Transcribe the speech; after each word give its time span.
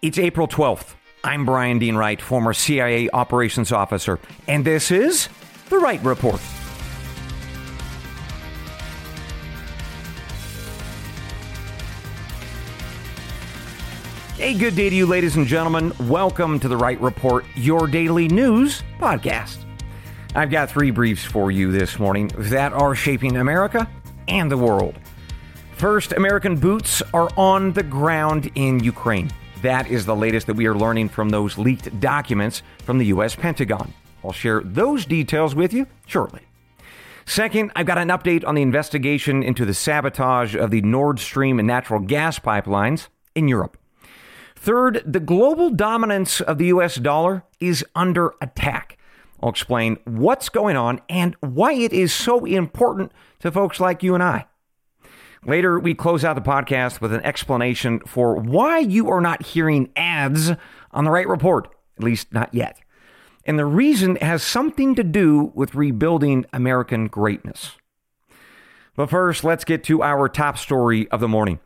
It's 0.00 0.16
April 0.16 0.46
12th. 0.46 0.94
I'm 1.24 1.44
Bryan 1.44 1.80
Dean 1.80 1.96
Wright, 1.96 2.22
former 2.22 2.52
CIA 2.52 3.10
operations 3.10 3.72
officer, 3.72 4.20
and 4.46 4.64
this 4.64 4.92
is 4.92 5.28
The 5.70 5.78
Wright 5.78 6.00
Report. 6.04 6.40
A 14.38 14.54
good 14.56 14.76
day 14.76 14.88
to 14.88 14.94
you, 14.94 15.04
ladies 15.04 15.34
and 15.34 15.48
gentlemen. 15.48 15.92
Welcome 15.98 16.60
to 16.60 16.68
The 16.68 16.76
Wright 16.76 17.00
Report, 17.00 17.44
your 17.56 17.88
daily 17.88 18.28
news 18.28 18.84
podcast. 19.00 19.64
I've 20.36 20.52
got 20.52 20.70
three 20.70 20.92
briefs 20.92 21.24
for 21.24 21.50
you 21.50 21.72
this 21.72 21.98
morning 21.98 22.30
that 22.38 22.72
are 22.72 22.94
shaping 22.94 23.36
America 23.36 23.90
and 24.28 24.48
the 24.48 24.58
world. 24.58 24.94
First, 25.72 26.12
American 26.12 26.54
boots 26.54 27.02
are 27.12 27.30
on 27.36 27.72
the 27.72 27.82
ground 27.82 28.52
in 28.54 28.78
Ukraine. 28.84 29.32
That 29.62 29.88
is 29.88 30.06
the 30.06 30.14
latest 30.14 30.46
that 30.46 30.54
we 30.54 30.66
are 30.66 30.74
learning 30.74 31.08
from 31.08 31.30
those 31.30 31.58
leaked 31.58 32.00
documents 32.00 32.62
from 32.84 32.98
the 32.98 33.06
U.S. 33.06 33.34
Pentagon. 33.34 33.92
I'll 34.24 34.32
share 34.32 34.60
those 34.60 35.04
details 35.04 35.54
with 35.54 35.72
you 35.72 35.86
shortly. 36.06 36.42
Second, 37.24 37.72
I've 37.76 37.86
got 37.86 37.98
an 37.98 38.08
update 38.08 38.46
on 38.46 38.54
the 38.54 38.62
investigation 38.62 39.42
into 39.42 39.64
the 39.64 39.74
sabotage 39.74 40.56
of 40.56 40.70
the 40.70 40.80
Nord 40.80 41.20
Stream 41.20 41.56
natural 41.58 42.00
gas 42.00 42.38
pipelines 42.38 43.08
in 43.34 43.48
Europe. 43.48 43.76
Third, 44.56 45.02
the 45.06 45.20
global 45.20 45.70
dominance 45.70 46.40
of 46.40 46.58
the 46.58 46.66
US 46.66 46.96
dollar 46.96 47.44
is 47.60 47.84
under 47.94 48.34
attack. 48.40 48.98
I'll 49.40 49.50
explain 49.50 49.98
what's 50.04 50.48
going 50.48 50.76
on 50.76 51.00
and 51.08 51.36
why 51.40 51.74
it 51.74 51.92
is 51.92 52.12
so 52.12 52.44
important 52.44 53.12
to 53.40 53.52
folks 53.52 53.78
like 53.78 54.02
you 54.02 54.14
and 54.14 54.22
I. 54.22 54.46
Later, 55.44 55.78
we 55.78 55.94
close 55.94 56.24
out 56.24 56.34
the 56.34 56.42
podcast 56.42 57.00
with 57.00 57.12
an 57.12 57.20
explanation 57.22 58.00
for 58.00 58.34
why 58.34 58.78
you 58.78 59.08
are 59.10 59.20
not 59.20 59.42
hearing 59.46 59.90
ads 59.96 60.52
on 60.90 61.04
the 61.04 61.10
Wright 61.10 61.28
Report, 61.28 61.68
at 61.96 62.04
least 62.04 62.32
not 62.32 62.52
yet. 62.52 62.80
And 63.44 63.58
the 63.58 63.64
reason 63.64 64.16
has 64.16 64.42
something 64.42 64.94
to 64.96 65.04
do 65.04 65.52
with 65.54 65.74
rebuilding 65.74 66.44
American 66.52 67.06
greatness. 67.06 67.76
But 68.96 69.10
first, 69.10 69.44
let's 69.44 69.64
get 69.64 69.84
to 69.84 70.02
our 70.02 70.28
top 70.28 70.58
story 70.58 71.08
of 71.10 71.20
the 71.20 71.28
morning. 71.28 71.60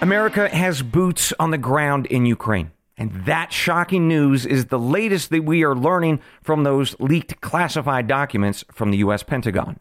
America 0.00 0.48
has 0.48 0.82
boots 0.82 1.32
on 1.40 1.50
the 1.50 1.58
ground 1.58 2.06
in 2.06 2.26
Ukraine. 2.26 2.72
And 2.96 3.24
that 3.24 3.50
shocking 3.52 4.06
news 4.06 4.44
is 4.44 4.66
the 4.66 4.78
latest 4.78 5.30
that 5.30 5.44
we 5.44 5.64
are 5.64 5.74
learning 5.74 6.20
from 6.42 6.64
those 6.64 6.94
leaked 7.00 7.40
classified 7.40 8.06
documents 8.06 8.62
from 8.70 8.90
the 8.90 8.98
U.S. 8.98 9.22
Pentagon. 9.22 9.80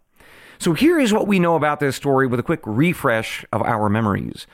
So 0.60 0.74
here 0.74 1.00
is 1.00 1.14
what 1.14 1.28
we 1.28 1.40
know 1.40 1.56
about 1.56 1.80
this 1.80 1.96
story 1.96 2.28
with 2.28 2.40
a 2.40 2.44
quick 2.44 2.60
refresh 2.66 3.46
of 3.54 3.62
our 3.62 3.88
memories. 3.90 4.46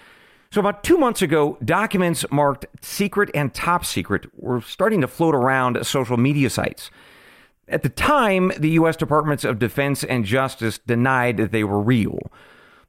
So, 0.51 0.59
about 0.61 0.83
two 0.83 0.97
months 0.97 1.23
ago, 1.23 1.57
documents 1.65 2.23
marked 2.31 2.67
secret 2.79 3.31
and 3.33 3.53
top 3.53 3.83
secret 3.83 4.27
were 4.37 4.61
starting 4.61 5.01
to 5.01 5.07
float 5.07 5.33
around 5.33 5.83
social 5.85 6.15
media 6.15 6.49
sites. 6.49 6.91
At 7.67 7.81
the 7.81 7.89
time, 7.89 8.51
the 8.57 8.69
U.S. 8.71 8.95
Departments 8.95 9.43
of 9.43 9.57
Defense 9.57 10.03
and 10.03 10.23
Justice 10.23 10.77
denied 10.77 11.37
that 11.37 11.51
they 11.51 11.63
were 11.63 11.81
real. 11.81 12.19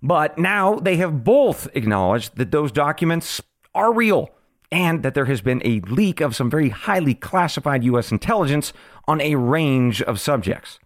But 0.03 0.39
now 0.39 0.77
they 0.77 0.97
have 0.97 1.25
both 1.25 1.69
acknowledged 1.75 2.37
that 2.37 2.51
those 2.51 2.71
documents 2.71 3.43
are 3.75 3.93
real 3.93 4.31
and 4.71 5.03
that 5.03 5.15
there 5.15 5.25
has 5.25 5.41
been 5.41 5.63
a 5.65 5.81
leak 5.81 6.21
of 6.21 6.37
some 6.37 6.51
very 6.51 6.69
highly 6.69 7.15
classified 7.15 7.83
U.S. 7.85 8.13
intelligence 8.13 8.75
on 9.09 9.23
a 9.23 9.37
range 9.37 10.03
of 10.03 10.21
subjects. 10.21 10.79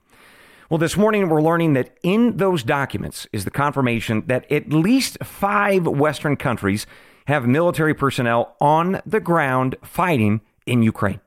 Well, 0.71 0.79
this 0.79 0.97
morning 0.97 1.29
we're 1.29 1.43
learning 1.43 1.73
that 1.73 1.99
in 2.05 2.37
those 2.37 2.63
documents 2.63 3.27
is 3.33 3.45
the 3.45 3.51
confirmation 3.51 4.23
that 4.29 4.51
at 4.53 4.69
least 4.69 5.19
five 5.21 5.85
Western 5.85 6.37
countries 6.37 6.87
have 7.27 7.45
military 7.45 7.93
personnel 7.93 8.55
on 8.61 9.03
the 9.05 9.19
ground 9.19 9.75
fighting 9.83 10.43
in 10.67 10.85
Ukraine. 10.85 11.19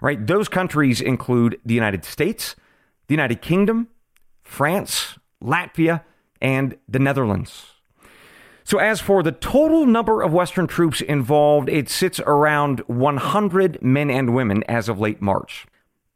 Right? 0.00 0.24
Those 0.24 0.48
countries 0.48 1.00
include 1.00 1.58
the 1.64 1.74
United 1.74 2.04
States, 2.04 2.54
the 3.08 3.14
United 3.14 3.42
Kingdom, 3.42 3.88
France, 4.44 5.18
Latvia, 5.42 6.04
and 6.40 6.78
the 6.88 7.00
Netherlands. 7.00 7.72
So, 8.62 8.78
as 8.78 9.00
for 9.00 9.24
the 9.24 9.32
total 9.32 9.84
number 9.84 10.22
of 10.22 10.32
Western 10.32 10.68
troops 10.68 11.00
involved, 11.00 11.68
it 11.68 11.88
sits 11.88 12.20
around 12.20 12.84
100 12.86 13.82
men 13.82 14.10
and 14.10 14.32
women 14.32 14.62
as 14.68 14.88
of 14.88 15.00
late 15.00 15.20
March. 15.20 15.66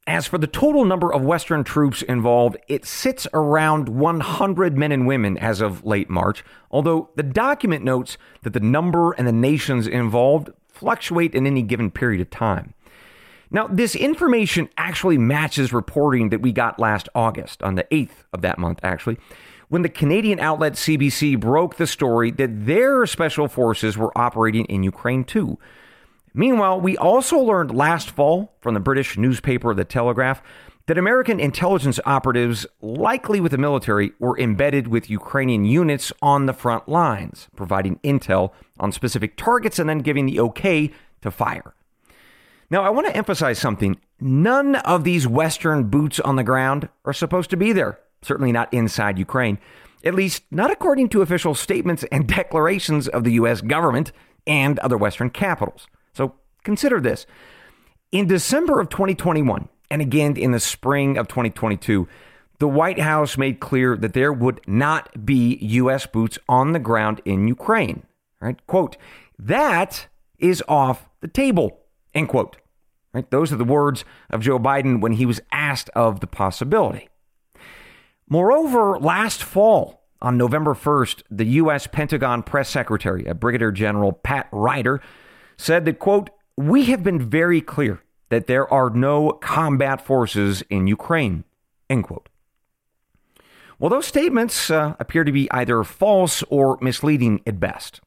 As 0.06 0.26
for 0.26 0.36
the 0.36 0.46
total 0.46 0.84
number 0.84 1.12
of 1.12 1.22
Western 1.22 1.64
troops 1.64 2.02
involved, 2.02 2.58
it 2.68 2.84
sits 2.84 3.26
around 3.32 3.88
100 3.88 4.76
men 4.76 4.92
and 4.92 5.06
women 5.06 5.38
as 5.38 5.62
of 5.62 5.84
late 5.84 6.10
March, 6.10 6.44
although 6.70 7.08
the 7.16 7.22
document 7.22 7.84
notes 7.84 8.18
that 8.42 8.52
the 8.52 8.60
number 8.60 9.12
and 9.12 9.26
the 9.26 9.32
nations 9.32 9.86
involved 9.86 10.50
fluctuate 10.68 11.34
in 11.34 11.46
any 11.46 11.62
given 11.62 11.90
period 11.90 12.20
of 12.20 12.28
time. 12.28 12.74
Now, 13.50 13.66
this 13.66 13.96
information 13.96 14.68
actually 14.76 15.16
matches 15.16 15.72
reporting 15.72 16.28
that 16.30 16.42
we 16.42 16.52
got 16.52 16.78
last 16.78 17.08
August, 17.14 17.62
on 17.62 17.76
the 17.76 17.84
8th 17.84 18.24
of 18.32 18.42
that 18.42 18.58
month, 18.58 18.80
actually, 18.82 19.16
when 19.68 19.82
the 19.82 19.88
Canadian 19.88 20.38
outlet 20.38 20.74
CBC 20.74 21.40
broke 21.40 21.76
the 21.76 21.86
story 21.86 22.30
that 22.32 22.66
their 22.66 23.06
special 23.06 23.48
forces 23.48 23.96
were 23.96 24.16
operating 24.18 24.66
in 24.66 24.82
Ukraine 24.82 25.24
too. 25.24 25.58
Meanwhile, 26.34 26.80
we 26.80 26.96
also 26.96 27.38
learned 27.38 27.74
last 27.74 28.10
fall 28.10 28.56
from 28.60 28.74
the 28.74 28.80
British 28.80 29.16
newspaper 29.16 29.72
The 29.72 29.84
Telegraph 29.84 30.42
that 30.86 30.98
American 30.98 31.40
intelligence 31.40 32.00
operatives, 32.04 32.66
likely 32.82 33.40
with 33.40 33.52
the 33.52 33.58
military, 33.58 34.12
were 34.18 34.38
embedded 34.38 34.88
with 34.88 35.08
Ukrainian 35.08 35.64
units 35.64 36.12
on 36.20 36.46
the 36.46 36.52
front 36.52 36.88
lines, 36.88 37.48
providing 37.56 38.00
intel 38.04 38.50
on 38.78 38.92
specific 38.92 39.36
targets 39.36 39.78
and 39.78 39.88
then 39.88 40.00
giving 40.00 40.26
the 40.26 40.40
okay 40.40 40.90
to 41.22 41.30
fire. 41.30 41.74
Now, 42.68 42.82
I 42.82 42.90
want 42.90 43.06
to 43.06 43.16
emphasize 43.16 43.58
something. 43.58 43.98
None 44.20 44.76
of 44.76 45.04
these 45.04 45.26
Western 45.28 45.84
boots 45.84 46.18
on 46.20 46.36
the 46.36 46.42
ground 46.42 46.88
are 47.04 47.12
supposed 47.12 47.50
to 47.50 47.56
be 47.56 47.72
there, 47.72 48.00
certainly 48.22 48.52
not 48.52 48.72
inside 48.74 49.18
Ukraine, 49.18 49.58
at 50.04 50.14
least 50.14 50.42
not 50.50 50.70
according 50.70 51.08
to 51.10 51.22
official 51.22 51.54
statements 51.54 52.04
and 52.10 52.26
declarations 52.28 53.06
of 53.08 53.24
the 53.24 53.32
U.S. 53.32 53.60
government 53.60 54.12
and 54.46 54.78
other 54.80 54.98
Western 54.98 55.30
capitals. 55.30 55.86
So 56.14 56.34
consider 56.62 57.00
this. 57.00 57.26
In 58.12 58.26
December 58.26 58.80
of 58.80 58.88
2021, 58.88 59.68
and 59.90 60.00
again 60.00 60.36
in 60.36 60.52
the 60.52 60.60
spring 60.60 61.18
of 61.18 61.28
2022, 61.28 62.08
the 62.58 62.68
White 62.68 63.00
House 63.00 63.36
made 63.36 63.60
clear 63.60 63.96
that 63.96 64.14
there 64.14 64.32
would 64.32 64.60
not 64.66 65.26
be 65.26 65.56
U.S. 65.60 66.06
boots 66.06 66.38
on 66.48 66.72
the 66.72 66.78
ground 66.78 67.20
in 67.24 67.48
Ukraine. 67.48 68.04
Right? 68.40 68.64
Quote, 68.66 68.96
that 69.38 70.06
is 70.38 70.62
off 70.68 71.08
the 71.20 71.28
table, 71.28 71.80
end 72.14 72.28
quote. 72.28 72.56
Right? 73.12 73.28
Those 73.30 73.52
are 73.52 73.56
the 73.56 73.64
words 73.64 74.04
of 74.30 74.40
Joe 74.40 74.58
Biden 74.58 75.00
when 75.00 75.12
he 75.12 75.26
was 75.26 75.40
asked 75.52 75.90
of 75.90 76.20
the 76.20 76.26
possibility. 76.26 77.08
Moreover, 78.28 78.98
last 78.98 79.42
fall, 79.42 80.04
on 80.22 80.38
November 80.38 80.72
1st, 80.72 81.22
the 81.30 81.44
U.S. 81.44 81.86
Pentagon 81.86 82.42
press 82.42 82.70
secretary, 82.70 83.24
Brigadier 83.34 83.70
General 83.70 84.12
Pat 84.12 84.48
Ryder, 84.52 85.02
said 85.56 85.84
that, 85.84 85.98
quote, 85.98 86.30
we 86.56 86.84
have 86.86 87.02
been 87.02 87.28
very 87.28 87.60
clear 87.60 88.02
that 88.28 88.46
there 88.46 88.72
are 88.72 88.90
no 88.90 89.32
combat 89.32 90.04
forces 90.04 90.62
in 90.70 90.86
Ukraine, 90.86 91.44
end 91.88 92.04
quote. 92.04 92.28
Well, 93.78 93.90
those 93.90 94.06
statements 94.06 94.70
uh, 94.70 94.94
appear 95.00 95.24
to 95.24 95.32
be 95.32 95.50
either 95.50 95.82
false 95.84 96.42
or 96.44 96.78
misleading 96.80 97.42
at 97.46 97.58
best. 97.58 98.00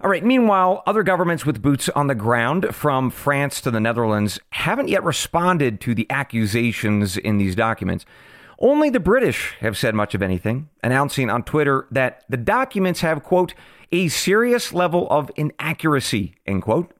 All 0.00 0.10
right, 0.10 0.24
meanwhile, 0.24 0.82
other 0.86 1.02
governments 1.02 1.46
with 1.46 1.62
boots 1.62 1.88
on 1.90 2.06
the 2.06 2.14
ground, 2.14 2.74
from 2.74 3.10
France 3.10 3.62
to 3.62 3.70
the 3.70 3.80
Netherlands, 3.80 4.38
haven't 4.50 4.88
yet 4.88 5.02
responded 5.02 5.80
to 5.82 5.94
the 5.94 6.06
accusations 6.10 7.16
in 7.16 7.38
these 7.38 7.54
documents. 7.54 8.04
Only 8.58 8.88
the 8.88 9.00
British 9.00 9.54
have 9.60 9.76
said 9.76 9.94
much 9.94 10.14
of 10.14 10.22
anything, 10.22 10.70
announcing 10.82 11.28
on 11.28 11.42
Twitter 11.42 11.86
that 11.90 12.24
the 12.28 12.38
documents 12.38 13.00
have, 13.00 13.22
quote, 13.22 13.54
a 13.92 14.08
serious 14.08 14.72
level 14.72 15.06
of 15.10 15.30
inaccuracy, 15.36 16.34
end 16.46 16.62
quote, 16.62 16.92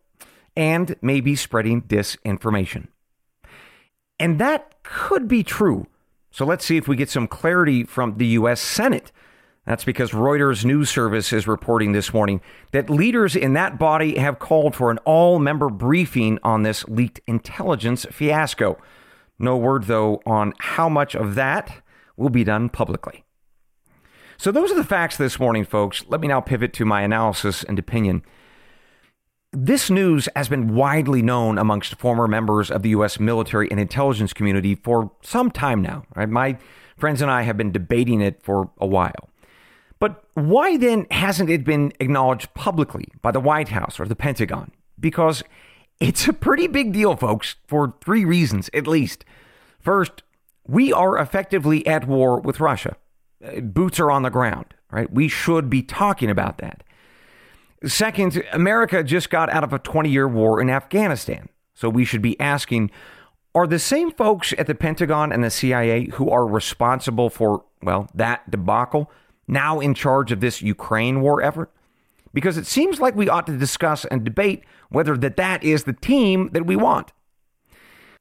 and 0.55 0.97
may 1.01 1.21
be 1.21 1.35
spreading 1.35 1.83
disinformation. 1.83 2.89
And 4.19 4.39
that 4.39 4.83
could 4.83 5.29
be 5.29 5.43
true. 5.43 5.87
So 6.31 6.45
let's 6.45 6.65
see 6.65 6.77
if 6.77 6.87
we 6.87 6.97
get 6.97 7.11
some 7.11 7.27
clarity 7.27 7.85
from 7.85 8.19
the 8.19 8.27
U.S. 8.27 8.61
Senate. 8.61 9.13
That's 9.65 9.85
because 9.85 10.13
Reuters 10.13 10.65
news 10.65 10.91
service 10.91 11.33
is 11.33 11.49
reporting 11.49 11.93
this 11.93 12.15
morning 12.15 12.41
that 12.71 12.89
leaders 12.89 13.35
in 13.35 13.55
that 13.55 13.79
body 13.79 14.19
have 14.19 14.39
called 14.39 14.77
for 14.77 14.91
an 14.91 14.99
all 14.99 15.39
member 15.39 15.69
briefing 15.69 16.39
on 16.43 16.63
this 16.63 16.87
leaked 16.87 17.21
intelligence 17.27 18.07
fiasco. 18.11 18.79
No 19.39 19.57
word, 19.57 19.85
though, 19.85 20.21
on 20.27 20.55
how 20.59 20.89
much 20.89 21.15
of 21.15 21.35
that 21.35 21.83
will 22.17 22.31
be 22.31 22.45
done 22.45 22.69
publicly. 22.69 23.25
So, 24.39 24.51
those 24.51 24.71
are 24.71 24.77
the 24.77 24.85
facts 24.85 25.17
this 25.17 25.39
morning, 25.39 25.65
folks. 25.65 26.05
Let 26.09 26.21
me 26.21 26.29
now 26.29 26.41
pivot 26.41 26.73
to 26.75 26.85
my 26.85 27.03
analysis 27.03 27.63
and 27.63 27.79
opinion. 27.79 28.23
This 29.53 29.89
news 29.89 30.29
has 30.37 30.49
been 30.49 30.75
widely 30.75 31.23
known 31.23 31.57
amongst 31.57 31.95
former 31.95 32.29
members 32.29 32.71
of 32.71 32.83
the 32.83 32.91
U.S. 32.91 33.19
military 33.19 33.71
and 33.71 33.81
intelligence 33.81 34.33
community 34.33 34.75
for 34.75 35.11
some 35.23 35.51
time 35.51 35.81
now. 35.81 36.05
Right? 36.15 36.29
My 36.29 36.59
friends 36.97 37.23
and 37.23 37.31
I 37.31 37.43
have 37.43 37.57
been 37.57 37.73
debating 37.73 38.21
it 38.21 38.43
for 38.43 38.71
a 38.79 38.87
while. 38.87 39.31
But 39.99 40.25
why 40.35 40.77
then 40.77 41.07
hasn't 41.11 41.49
it 41.49 41.65
been 41.65 41.93
acknowledged 42.01 42.53
publicly 42.55 43.09
by 43.23 43.31
the 43.31 43.41
White 43.41 43.69
House 43.69 43.99
or 43.99 44.07
the 44.07 44.17
Pentagon? 44.17 44.73
Because 45.01 45.43
it's 46.01 46.29
a 46.29 46.33
pretty 46.33 46.67
big 46.67 46.93
deal, 46.93 47.17
folks, 47.17 47.57
for 47.67 47.95
three 48.05 48.25
reasons 48.25 48.71
at 48.75 48.87
least. 48.87 49.25
First, 49.79 50.23
we 50.67 50.93
are 50.93 51.19
effectively 51.19 51.87
at 51.87 52.07
war 52.07 52.41
with 52.41 52.61
Russia. 52.61 52.97
Uh, 53.45 53.61
boots 53.61 54.01
are 54.01 54.11
on 54.11 54.23
the 54.23 54.31
ground, 54.31 54.67
right? 54.91 55.11
We 55.13 55.29
should 55.29 55.71
be 55.71 55.83
talking 55.83 56.31
about 56.31 56.59
that. 56.59 56.83
Second, 57.85 58.43
America 58.53 59.05
just 59.05 59.31
got 59.31 59.51
out 59.51 59.65
of 59.65 59.73
a 59.73 59.79
20 59.79 60.09
year 60.09 60.27
war 60.27 60.61
in 60.61 60.71
Afghanistan. 60.71 61.49
So 61.75 61.89
we 61.89 62.05
should 62.05 62.23
be 62.23 62.39
asking 62.41 62.91
are 63.55 63.67
the 63.67 63.79
same 63.79 64.11
folks 64.13 64.53
at 64.59 64.67
the 64.67 64.75
Pentagon 64.75 65.33
and 65.33 65.43
the 65.43 65.51
CIA 65.51 66.11
who 66.15 66.29
are 66.29 66.47
responsible 66.47 67.31
for, 67.31 67.65
well, 67.83 68.07
that 68.15 68.51
debacle 68.51 69.11
now 69.49 69.81
in 69.81 69.95
charge 69.95 70.31
of 70.31 70.41
this 70.41 70.61
Ukraine 70.61 71.23
war 71.23 71.41
effort? 71.43 71.71
Because 72.37 72.59
it 72.59 72.67
seems 72.67 73.01
like 73.01 73.17
we 73.17 73.31
ought 73.31 73.47
to 73.47 73.57
discuss 73.57 74.05
and 74.05 74.23
debate 74.23 74.63
whether 74.91 75.17
that, 75.17 75.39
that 75.39 75.65
is 75.65 75.85
the 75.85 75.95
team 75.95 76.51
that 76.53 76.67
we 76.67 76.77
want. 76.77 77.11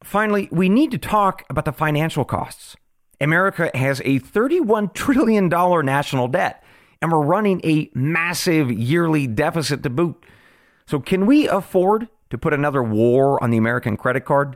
Finally, 0.02 0.48
we 0.54 0.70
need 0.70 0.90
to 0.92 0.98
talk 0.98 1.44
about 1.50 1.66
the 1.66 1.74
financial 1.74 2.24
costs. 2.24 2.78
America 3.20 3.70
has 3.74 4.00
a 4.06 4.22
$31 4.22 4.94
trillion 4.94 5.50
national 5.50 6.30
debt, 6.30 6.64
and 7.02 7.12
we're 7.12 7.26
running 7.26 7.60
a 7.66 7.92
massive 7.94 8.72
yearly 8.72 9.28
deficit 9.28 9.84
to 9.84 9.90
boot. 9.90 10.26
So, 10.86 11.02
can 11.02 11.26
we 11.26 11.50
afford 11.50 12.08
to 12.30 12.38
put 12.38 12.54
another 12.54 12.82
war 12.82 13.44
on 13.44 13.50
the 13.50 13.58
American 13.58 13.98
credit 13.98 14.24
card? 14.24 14.56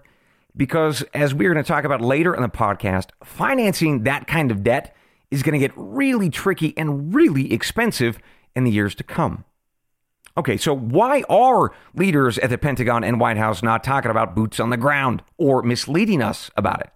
Because, 0.55 1.03
as 1.13 1.33
we're 1.33 1.53
going 1.53 1.61
to 1.61 1.67
talk 1.67 1.83
about 1.83 1.99
later 1.99 2.33
in 2.33 2.43
the 2.43 2.47
podcast, 2.47 3.09
financing 3.25 4.03
that 4.03 4.25
kind 4.25 4.51
of 4.51 4.63
debt 4.63 4.95
is 5.29 5.43
going 5.43 5.59
to 5.59 5.59
get 5.59 5.73
really 5.75 6.29
tricky 6.29 6.73
and 6.77 7.13
really 7.13 7.51
expensive 7.51 8.19
in 8.55 8.63
the 8.63 8.71
years 8.71 8.95
to 8.95 9.03
come. 9.03 9.43
Okay, 10.39 10.55
so 10.55 10.73
why 10.73 11.21
are 11.27 11.73
leaders 11.93 12.37
at 12.37 12.49
the 12.49 12.57
Pentagon 12.57 13.03
and 13.03 13.19
White 13.19 13.35
House 13.35 13.61
not 13.61 13.83
talking 13.83 14.09
about 14.09 14.35
boots 14.35 14.57
on 14.57 14.69
the 14.69 14.77
ground 14.77 15.21
or 15.37 15.61
misleading 15.61 16.21
us 16.21 16.49
about 16.55 16.79
it? 16.79 16.91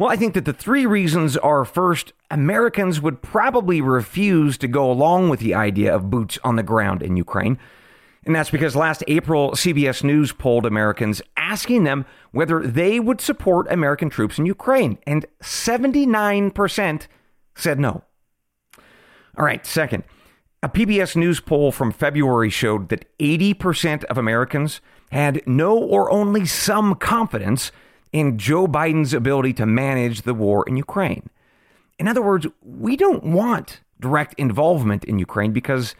Well, 0.00 0.10
I 0.10 0.16
think 0.16 0.34
that 0.34 0.46
the 0.46 0.52
three 0.52 0.84
reasons 0.84 1.36
are 1.36 1.64
first, 1.64 2.12
Americans 2.28 3.00
would 3.00 3.22
probably 3.22 3.80
refuse 3.80 4.58
to 4.58 4.66
go 4.66 4.90
along 4.90 5.28
with 5.28 5.38
the 5.38 5.54
idea 5.54 5.94
of 5.94 6.10
boots 6.10 6.40
on 6.42 6.56
the 6.56 6.64
ground 6.64 7.04
in 7.04 7.16
Ukraine. 7.16 7.56
And 8.24 8.34
that's 8.34 8.50
because 8.50 8.74
last 8.74 9.04
April, 9.06 9.52
CBS 9.52 10.02
News 10.02 10.32
polled 10.32 10.66
Americans 10.66 11.22
asking 11.36 11.84
them 11.84 12.04
whether 12.32 12.66
they 12.66 12.98
would 12.98 13.20
support 13.20 13.70
American 13.70 14.10
troops 14.10 14.40
in 14.40 14.44
Ukraine. 14.44 14.98
And 15.06 15.24
79% 15.40 17.06
said 17.54 17.78
no. 17.78 18.02
All 19.38 19.44
right, 19.44 19.64
second, 19.64 20.02
a 20.66 20.68
PBS 20.68 21.14
News 21.14 21.38
poll 21.38 21.70
from 21.70 21.92
February 21.92 22.50
showed 22.50 22.88
that 22.88 23.06
80% 23.20 24.02
of 24.06 24.18
Americans 24.18 24.80
had 25.12 25.40
no 25.46 25.78
or 25.78 26.10
only 26.10 26.44
some 26.44 26.96
confidence 26.96 27.70
in 28.12 28.36
Joe 28.36 28.66
Biden's 28.66 29.14
ability 29.14 29.52
to 29.52 29.64
manage 29.64 30.22
the 30.22 30.34
war 30.34 30.64
in 30.66 30.76
Ukraine. 30.76 31.30
In 32.00 32.08
other 32.08 32.20
words, 32.20 32.48
we 32.62 32.96
don't 32.96 33.22
want 33.22 33.82
direct 34.00 34.34
involvement 34.38 35.04
in 35.04 35.20
Ukraine 35.20 35.52
because, 35.52 35.94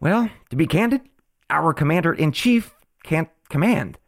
well, 0.00 0.28
to 0.50 0.56
be 0.56 0.66
candid, 0.66 1.02
our 1.48 1.72
commander 1.72 2.12
in 2.12 2.32
chief 2.32 2.74
can't 3.04 3.28
command. 3.50 3.98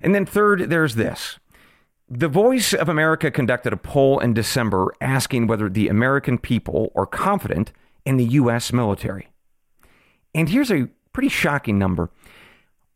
And 0.00 0.14
then, 0.14 0.24
third, 0.24 0.70
there's 0.70 0.94
this. 0.94 1.38
The 2.08 2.26
Voice 2.26 2.72
of 2.72 2.88
America 2.88 3.30
conducted 3.30 3.74
a 3.74 3.76
poll 3.76 4.18
in 4.18 4.32
December 4.32 4.94
asking 5.02 5.46
whether 5.46 5.68
the 5.68 5.88
American 5.88 6.38
people 6.38 6.90
are 6.94 7.04
confident 7.04 7.70
in 8.04 8.16
the 8.16 8.24
U.S. 8.24 8.72
military. 8.72 9.28
And 10.34 10.48
here's 10.48 10.70
a 10.70 10.88
pretty 11.12 11.28
shocking 11.28 11.78
number 11.78 12.10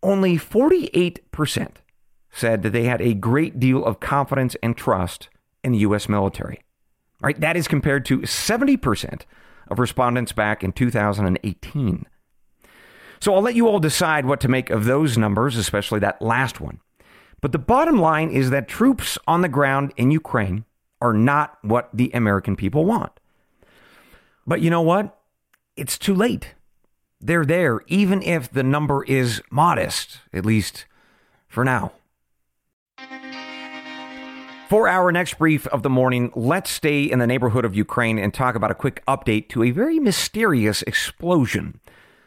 only 0.03 0.37
48% 0.37 1.69
said 2.31 2.63
that 2.63 2.71
they 2.71 2.85
had 2.85 3.01
a 3.01 3.15
great 3.15 3.59
deal 3.59 3.85
of 3.85 3.99
confidence 3.99 4.55
and 4.63 4.77
trust 4.77 5.29
in 5.65 5.73
the 5.73 5.79
U.S. 5.79 6.09
military. 6.09 6.63
Right? 7.21 7.41
That 7.41 7.57
is 7.57 7.67
compared 7.67 8.05
to 8.07 8.21
70% 8.21 9.23
of 9.69 9.79
respondents 9.79 10.33
back 10.33 10.63
in 10.63 10.73
2018. 10.73 12.07
So 13.21 13.35
I'll 13.35 13.43
let 13.43 13.55
you 13.55 13.67
all 13.67 13.81
decide 13.81 14.27
what 14.27 14.41
to 14.41 14.49
make 14.49 14.71
of 14.71 14.85
those 14.85 15.17
numbers, 15.17 15.57
especially 15.57 15.99
that 16.01 16.21
last 16.21 16.61
one. 16.61 16.81
But 17.41 17.53
the 17.53 17.59
bottom 17.59 17.99
line 17.99 18.31
is 18.31 18.51
that 18.51 18.69
troops 18.69 19.19
on 19.27 19.41
the 19.41 19.49
ground 19.49 19.93
in 19.97 20.11
Ukraine 20.11 20.65
are 21.01 21.13
not 21.13 21.59
what 21.63 21.91
the 21.93 22.11
American 22.13 22.57
people 22.57 22.85
want. 22.85 23.13
But 24.47 24.61
you 24.61 24.71
know 24.71 24.83
what? 24.83 25.19
It's 25.77 25.99
too 25.99 26.15
late. 26.15 26.55
They're 27.21 27.45
there, 27.45 27.81
even 27.87 28.23
if 28.23 28.51
the 28.51 28.63
number 28.63 29.05
is 29.05 29.43
modest, 29.51 30.19
at 30.33 30.47
least 30.47 30.87
for 31.49 31.65
now. 31.65 31.93
For 34.69 34.89
our 34.89 35.13
next 35.13 35.39
brief 35.39 35.67
of 35.69 35.83
the 35.83 35.91
morning, 35.91 36.33
let's 36.35 36.71
stay 36.71 37.05
in 37.05 37.21
the 37.21 37.27
neighborhood 37.27 37.65
of 37.65 37.77
Ukraine 37.77 38.19
and 38.19 38.35
talk 38.35 38.57
about 38.57 38.73
a 38.73 38.75
quick 38.75 39.03
update 39.07 39.49
to 39.51 39.63
a 39.63 39.71
very 39.71 39.99
mysterious 40.01 40.83
explosion. 40.83 41.81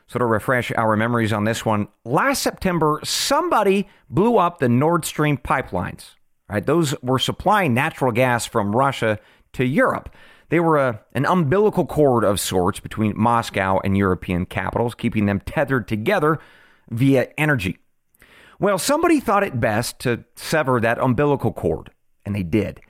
So, 0.08 0.20
to 0.20 0.26
refresh 0.26 0.72
our 0.72 0.96
memories 0.96 1.34
on 1.34 1.44
this 1.44 1.66
one, 1.66 1.90
last 2.04 2.42
September, 2.42 3.00
somebody 3.04 3.88
blew 4.10 4.38
up 4.38 4.58
the 4.58 4.70
Nord 4.70 5.06
Stream 5.06 5.38
pipelines. 5.38 6.16
Right? 6.50 6.66
Those 6.66 7.00
were 7.04 7.20
supplying 7.20 7.74
natural 7.74 8.12
gas 8.12 8.46
from 8.46 8.76
Russia 8.76 9.20
to 9.54 9.66
Europe. 9.66 10.10
They 10.50 10.60
were 10.60 10.78
a, 10.78 11.02
an 11.14 11.26
umbilical 11.26 11.86
cord 11.86 12.24
of 12.24 12.40
sorts 12.40 12.80
between 12.80 13.14
Moscow 13.16 13.80
and 13.84 13.98
European 13.98 14.46
capitals, 14.46 14.96
keeping 14.96 15.26
them 15.26 15.40
tethered 15.40 15.88
together 15.88 16.40
via 16.90 17.30
energy. 17.38 17.78
Well, 18.60 18.78
somebody 18.78 19.20
thought 19.20 19.44
it 19.44 19.60
best 19.60 20.00
to 20.00 20.26
sever 20.36 20.82
that 20.82 21.00
umbilical 21.00 21.54
cord, 21.54 21.92
and 22.26 22.36
they 22.36 22.44
did. 22.44 22.82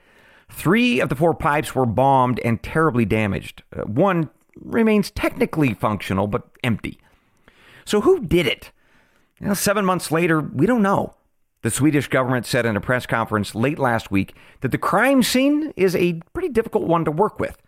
Three 0.50 1.00
of 1.00 1.08
the 1.08 1.14
four 1.14 1.34
pipes 1.34 1.74
were 1.74 1.86
bombed 1.86 2.40
and 2.40 2.60
terribly 2.62 3.04
damaged. 3.04 3.62
Uh, 3.74 3.82
one 3.82 4.30
remains 4.56 5.10
technically 5.12 5.74
functional, 5.74 6.26
but 6.26 6.48
empty. 6.64 6.98
So, 7.84 8.00
who 8.00 8.20
did 8.20 8.46
it? 8.46 8.72
Well, 9.40 9.54
seven 9.54 9.84
months 9.84 10.10
later, 10.10 10.40
we 10.40 10.66
don't 10.66 10.82
know. 10.82 11.14
The 11.62 11.70
Swedish 11.70 12.08
government 12.08 12.46
said 12.46 12.64
in 12.64 12.76
a 12.76 12.80
press 12.80 13.04
conference 13.04 13.54
late 13.54 13.78
last 13.78 14.10
week 14.10 14.34
that 14.60 14.70
the 14.70 14.78
crime 14.78 15.22
scene 15.22 15.72
is 15.76 15.94
a 15.94 16.20
pretty 16.32 16.48
difficult 16.48 16.84
one 16.84 17.04
to 17.04 17.10
work 17.10 17.38
with. 17.38 17.58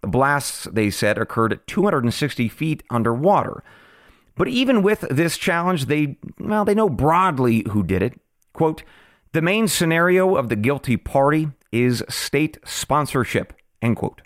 The 0.00 0.08
blasts, 0.08 0.64
they 0.72 0.90
said, 0.90 1.18
occurred 1.18 1.52
at 1.52 1.66
260 1.66 2.48
feet 2.48 2.82
underwater. 2.90 3.62
But 4.34 4.48
even 4.48 4.82
with 4.82 5.00
this 5.10 5.36
challenge, 5.36 5.86
they 5.86 6.16
well, 6.38 6.64
they 6.64 6.74
know 6.74 6.88
broadly 6.88 7.64
who 7.70 7.82
did 7.82 8.02
it. 8.02 8.18
Quote, 8.54 8.82
the 9.32 9.42
main 9.42 9.68
scenario 9.68 10.36
of 10.36 10.48
the 10.48 10.56
guilty 10.56 10.96
party 10.96 11.50
is 11.70 12.04
state 12.08 12.58
sponsorship, 12.64 13.54
end 13.80 13.96
quote. 13.96 14.22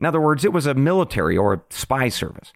In 0.00 0.06
other 0.06 0.20
words, 0.20 0.44
it 0.44 0.52
was 0.52 0.66
a 0.66 0.74
military 0.74 1.36
or 1.36 1.54
a 1.54 1.62
spy 1.70 2.08
service. 2.08 2.52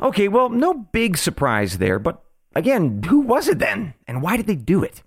Okay, 0.00 0.28
well, 0.28 0.48
no 0.48 0.74
big 0.74 1.16
surprise 1.16 1.78
there, 1.78 1.98
but 1.98 2.22
again, 2.54 3.02
who 3.04 3.20
was 3.20 3.48
it 3.48 3.58
then? 3.58 3.94
And 4.06 4.22
why 4.22 4.36
did 4.36 4.46
they 4.46 4.56
do 4.56 4.82
it? 4.82 5.02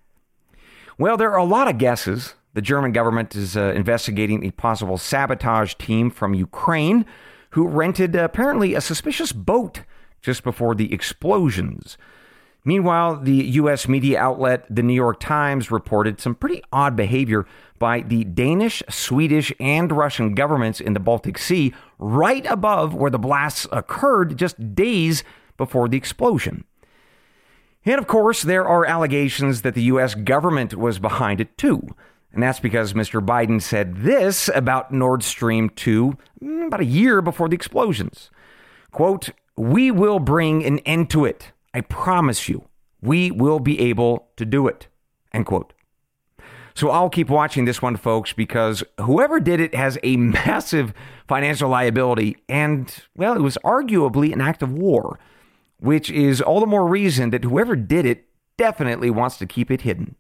Well, 1.00 1.16
there 1.16 1.32
are 1.32 1.38
a 1.38 1.44
lot 1.44 1.68
of 1.68 1.78
guesses. 1.78 2.34
The 2.56 2.62
German 2.62 2.92
government 2.92 3.36
is 3.36 3.56
uh, 3.56 3.72
investigating 3.76 4.44
a 4.44 4.52
possible 4.52 4.98
sabotage 4.98 5.76
team 5.76 6.10
from 6.10 6.34
Ukraine 6.34 7.06
who 7.52 7.68
rented 7.68 8.16
uh, 8.16 8.24
apparently 8.24 8.74
a 8.74 8.82
suspicious 8.82 9.32
boat 9.32 9.82
just 10.22 10.44
before 10.44 10.74
the 10.74 10.92
explosions. 10.92 12.00
Meanwhile, 12.66 13.20
the 13.22 13.46
U.S. 13.62 13.88
media 13.88 14.20
outlet 14.20 14.66
The 14.70 14.82
New 14.82 14.96
York 14.96 15.20
Times 15.20 15.70
reported 15.70 16.20
some 16.20 16.34
pretty 16.34 16.64
odd 16.74 16.96
behavior 16.96 17.46
by 17.78 18.02
the 18.02 18.24
Danish, 18.24 18.82
Swedish, 18.90 19.54
and 19.60 19.92
Russian 19.92 20.34
governments 20.34 20.82
in 20.82 20.94
the 20.94 21.00
Baltic 21.00 21.38
Sea 21.38 21.76
right 22.00 22.46
above 22.48 22.96
where 22.96 23.12
the 23.12 23.20
blasts 23.20 23.68
occurred 23.72 24.36
just 24.36 24.74
days 24.74 25.24
before 25.58 25.88
the 25.88 25.98
explosion. 25.98 26.66
And 27.88 28.00
of 28.00 28.08
course, 28.08 28.42
there 28.42 28.68
are 28.68 28.86
allegations 28.86 29.62
that 29.62 29.74
the 29.74 29.84
U.S. 29.84 30.14
government 30.14 30.76
was 30.76 31.00
behind 31.00 31.40
it 31.40 31.58
too. 31.58 31.96
And 32.34 32.44
that's 32.44 32.60
because 32.60 32.92
Mr. 32.92 33.26
Biden 33.26 33.62
said 33.62 34.04
this 34.04 34.50
about 34.54 34.92
Nord 34.92 35.24
Stream 35.24 35.70
2 35.70 36.18
mm, 36.44 36.68
about 36.68 36.82
a 36.82 36.86
year 36.86 37.22
before 37.22 37.48
the 37.48 37.56
explosions. 37.56 38.30
Quote, 38.92 39.30
We 39.56 39.90
will 39.90 40.20
bring 40.20 40.66
an 40.66 40.80
end 40.80 41.10
to 41.12 41.24
it. 41.24 41.54
I 41.74 41.80
promise 41.80 42.50
you. 42.50 42.68
We 43.02 43.32
will 43.32 43.60
be 43.60 43.80
able 43.80 44.28
to 44.36 44.44
do 44.44 44.68
it. 44.68 44.88
End 45.32 45.46
quote. 45.46 45.72
So 46.76 46.90
I'll 46.90 47.10
keep 47.10 47.30
watching 47.30 47.64
this 47.64 47.82
one, 47.82 47.96
folks, 47.96 48.34
because 48.34 48.84
whoever 49.00 49.40
did 49.40 49.62
it 49.62 49.74
has 49.74 49.98
a 50.04 50.18
massive 50.18 50.94
financial 51.26 51.70
liability. 51.70 52.36
And, 52.50 52.94
well, 53.16 53.34
it 53.34 53.42
was 53.42 53.58
arguably 53.64 54.34
an 54.34 54.42
act 54.42 54.62
of 54.62 54.74
war 54.74 55.18
which 55.80 56.10
is 56.10 56.42
all 56.42 56.60
the 56.60 56.66
more 56.66 56.88
reason 56.88 57.30
that 57.32 57.44
whoever 57.44 57.76
did 57.76 58.06
it 58.06 58.26
definitely 58.58 59.10
wants 59.10 59.38
to 59.38 59.46
keep 59.46 59.70
it 59.70 59.82
hidden. 59.82 60.16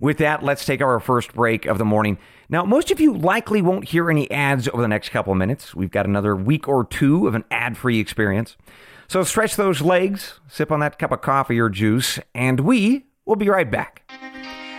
With 0.00 0.18
that, 0.18 0.44
let's 0.44 0.64
take 0.64 0.80
our 0.80 1.00
first 1.00 1.34
break 1.34 1.66
of 1.66 1.78
the 1.78 1.84
morning. 1.84 2.18
Now, 2.48 2.64
most 2.64 2.90
of 2.90 3.00
you 3.00 3.12
likely 3.12 3.60
won't 3.60 3.88
hear 3.88 4.10
any 4.10 4.30
ads 4.30 4.68
over 4.68 4.80
the 4.80 4.88
next 4.88 5.08
couple 5.08 5.32
of 5.32 5.38
minutes. 5.38 5.74
We've 5.74 5.90
got 5.90 6.06
another 6.06 6.36
week 6.36 6.68
or 6.68 6.84
two 6.84 7.26
of 7.26 7.34
an 7.34 7.44
ad 7.50 7.76
free 7.76 7.98
experience. 7.98 8.56
So 9.08 9.24
stretch 9.24 9.56
those 9.56 9.82
legs, 9.82 10.38
sip 10.48 10.70
on 10.70 10.80
that 10.80 10.98
cup 10.98 11.10
of 11.10 11.20
coffee 11.20 11.58
or 11.58 11.68
juice, 11.68 12.20
and 12.34 12.60
we 12.60 13.06
will 13.26 13.36
be 13.36 13.48
right 13.48 13.70
back. 13.70 14.08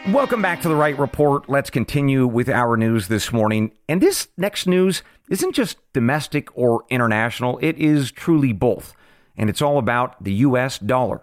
Welcome 0.07 0.41
back 0.41 0.62
to 0.62 0.69
the 0.69 0.75
Wright 0.75 0.98
Report. 0.98 1.50
Let's 1.50 1.69
continue 1.69 2.25
with 2.25 2.48
our 2.48 2.77
news 2.77 3.09
this 3.09 3.33
morning. 3.33 3.71
And 3.89 4.01
this 4.01 4.29
next 4.38 4.65
news 4.65 5.03
isn't 5.29 5.53
just 5.53 5.77
domestic 5.91 6.48
or 6.57 6.86
international, 6.89 7.59
it 7.62 7.77
is 7.77 8.12
truly 8.12 8.53
both. 8.53 8.93
And 9.39 9.50
it's 9.50 9.62
all 9.62 9.79
about 9.79 10.24
the 10.24 10.34
U.S. 10.34 10.77
dollar. 10.77 11.22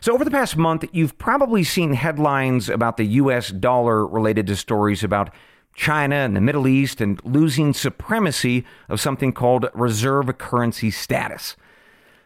So, 0.00 0.12
over 0.12 0.24
the 0.24 0.30
past 0.30 0.56
month, 0.56 0.84
you've 0.92 1.16
probably 1.18 1.64
seen 1.64 1.94
headlines 1.94 2.68
about 2.68 2.98
the 2.98 3.06
U.S. 3.06 3.48
dollar 3.48 4.06
related 4.06 4.46
to 4.48 4.56
stories 4.56 5.02
about 5.02 5.34
China 5.74 6.16
and 6.16 6.36
the 6.36 6.40
Middle 6.40 6.66
East 6.68 7.00
and 7.00 7.24
losing 7.24 7.72
supremacy 7.72 8.66
of 8.88 9.00
something 9.00 9.32
called 9.32 9.70
reserve 9.74 10.36
currency 10.36 10.90
status. 10.90 11.56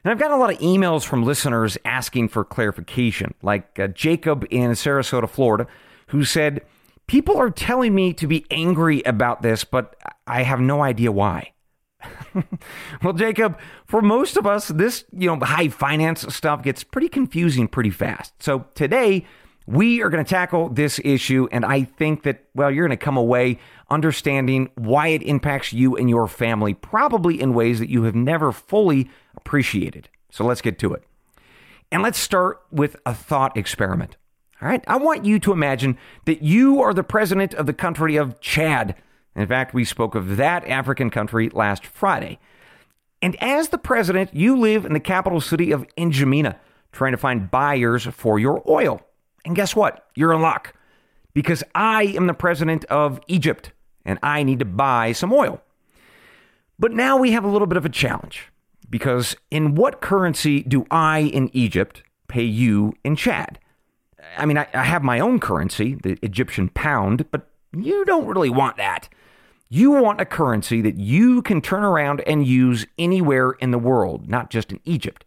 And 0.05 0.11
I've 0.11 0.19
gotten 0.19 0.37
a 0.37 0.41
lot 0.41 0.53
of 0.53 0.59
emails 0.59 1.05
from 1.05 1.23
listeners 1.23 1.79
asking 1.85 2.29
for 2.29 2.45
clarification, 2.45 3.35
like 3.43 3.79
uh, 3.79 3.89
Jacob 3.89 4.47
in 4.51 4.71
Sarasota, 4.71 5.29
Florida, 5.29 5.67
who 6.09 6.25
said, 6.25 6.63
People 7.07 7.37
are 7.37 7.51
telling 7.51 7.95
me 7.95 8.13
to 8.15 8.27
be 8.27 8.47
angry 8.51 9.03
about 9.03 9.43
this, 9.43 9.65
but 9.65 9.97
I 10.27 10.43
have 10.43 10.61
no 10.61 10.83
idea 10.83 11.13
why. 11.13 11.52
well, 13.03 13.13
Jacob, 13.13 13.59
for 13.87 14.03
most 14.03 14.37
of 14.37 14.47
us, 14.47 14.69
this, 14.69 15.05
you 15.13 15.29
know, 15.29 15.39
high 15.45 15.69
finance 15.69 16.25
stuff 16.35 16.63
gets 16.63 16.85
pretty 16.85 17.09
confusing 17.09 17.69
pretty 17.69 17.91
fast. 17.91 18.33
So 18.43 18.67
today, 18.75 19.27
we 19.67 20.03
are 20.03 20.11
going 20.11 20.25
to 20.25 20.29
tackle 20.29 20.69
this 20.69 21.01
issue, 21.05 21.49
and 21.53 21.65
I 21.65 21.85
think 21.85 22.25
that, 22.25 22.45
well, 22.55 22.71
you're 22.71 22.87
going 22.87 22.99
to 22.99 23.03
come 23.03 23.17
away 23.17 23.59
understanding 23.91 24.71
why 24.75 25.09
it 25.09 25.23
impacts 25.23 25.73
you 25.73 25.97
and 25.97 26.11
your 26.11 26.27
family, 26.27 26.75
probably 26.75 27.41
in 27.41 27.55
ways 27.55 27.79
that 27.79 27.89
you 27.89 28.03
have 28.05 28.15
never 28.15 28.51
fully 28.51 29.11
appreciated. 29.37 30.09
So 30.31 30.45
let's 30.45 30.63
get 30.63 30.79
to 30.81 30.95
it. 30.95 31.05
And 31.93 32.03
let's 32.03 32.19
start 32.19 32.63
with 32.71 32.97
a 33.05 33.15
thought 33.15 33.57
experiment. 33.57 34.17
All 34.61 34.69
right. 34.69 34.83
I 34.87 34.97
want 34.97 35.25
you 35.25 35.39
to 35.41 35.53
imagine 35.53 35.99
that 36.25 36.43
you 36.43 36.81
are 36.81 36.95
the 36.95 37.03
president 37.03 37.53
of 37.55 37.67
the 37.67 37.73
country 37.73 38.17
of 38.17 38.41
Chad. 38.41 38.95
In 39.35 39.47
fact, 39.47 39.75
we 39.75 39.85
spoke 39.85 40.15
of 40.15 40.37
that 40.37 40.67
African 40.67 41.11
country 41.11 41.49
last 41.51 41.87
Friday. 41.87 42.39
And 43.23 43.37
as 43.43 43.69
the 43.69 43.79
president, 43.79 44.35
you 44.35 44.59
live 44.59 44.85
in 44.85 44.93
the 44.93 45.01
capital 45.01 45.41
city 45.41 45.71
of 45.71 45.87
N'Djamena, 45.97 46.57
trying 46.91 47.13
to 47.13 47.19
find 47.19 47.51
buyers 47.51 48.05
for 48.05 48.39
your 48.39 48.63
oil. 48.69 49.01
And 49.45 49.57
guess 49.57 49.75
what? 49.75 50.07
You're 50.15 50.33
in 50.33 50.43
luck 50.43 50.75
because 51.33 51.63
I 51.75 52.05
am 52.05 52.27
the 52.27 52.35
president 52.35 52.85
of 52.87 53.21
Egypt 53.29 53.73
and 54.05 54.19
I 54.23 54.43
need 54.43 54.59
to 54.59 54.65
buy 54.65 55.13
some 55.13 55.33
oil. 55.33 55.63
But 56.79 56.93
now 56.93 57.17
we 57.17 57.33
have 57.33 57.45
a 57.45 57.49
little 57.49 57.67
bit 57.67 57.77
of 57.77 57.85
a 57.85 57.91
challenge 57.91 58.49
because 58.91 59.37
in 59.51 59.75
what 59.75 60.01
currency 60.01 60.63
do 60.63 60.85
I 60.91 61.21
in 61.21 61.49
Egypt 61.55 62.03
pay 62.29 62.43
you 62.43 62.95
in 63.05 63.17
Chad? 63.17 63.59
I 64.37 64.47
mean, 64.47 64.59
I, 64.59 64.67
I 64.75 64.83
have 64.85 65.03
my 65.03 65.21
own 65.21 65.39
currency, 65.41 65.95
the 65.95 66.19
Egyptian 66.23 66.69
pound, 66.69 67.31
but 67.31 67.49
you 67.77 68.05
don't 68.05 68.27
really 68.27 68.51
want 68.51 68.77
that. 68.77 69.09
You 69.75 69.93
want 69.93 70.21
a 70.21 70.27
currency 70.27 70.83
that 70.83 70.99
you 70.99 71.41
can 71.41 71.63
turn 71.63 71.83
around 71.83 72.21
and 72.27 72.47
use 72.47 72.85
anywhere 72.99 73.53
in 73.53 73.71
the 73.71 73.79
world, 73.79 74.29
not 74.29 74.51
just 74.51 74.71
in 74.71 74.81
Egypt. 74.85 75.25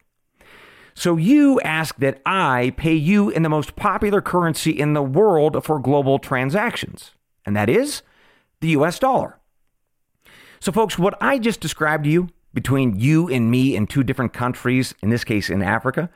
So 0.94 1.18
you 1.18 1.60
ask 1.62 1.96
that 1.96 2.22
I 2.28 2.72
pay 2.78 2.94
you 2.94 3.32
in 3.32 3.42
the 3.42 3.50
most 3.50 3.76
popular 3.76 4.22
currency 4.22 4.70
in 4.70 4.94
the 4.94 5.02
world 5.02 5.66
for 5.66 5.80
global 5.80 6.20
transactions, 6.20 7.10
and 7.44 7.56
that 7.56 7.72
is 7.72 8.04
the 8.62 8.68
US 8.78 9.00
dollar. 9.00 9.40
So, 10.60 10.72
folks, 10.72 11.00
what 11.00 11.18
I 11.20 11.40
just 11.40 11.60
described 11.60 12.04
to 12.04 12.12
you 12.12 12.30
between 12.54 13.00
you 13.00 13.28
and 13.28 13.50
me 13.50 13.76
in 13.76 13.88
two 13.88 14.04
different 14.04 14.34
countries, 14.34 14.94
in 15.02 15.10
this 15.10 15.24
case 15.24 15.50
in 15.50 15.64
Africa, 15.64 16.08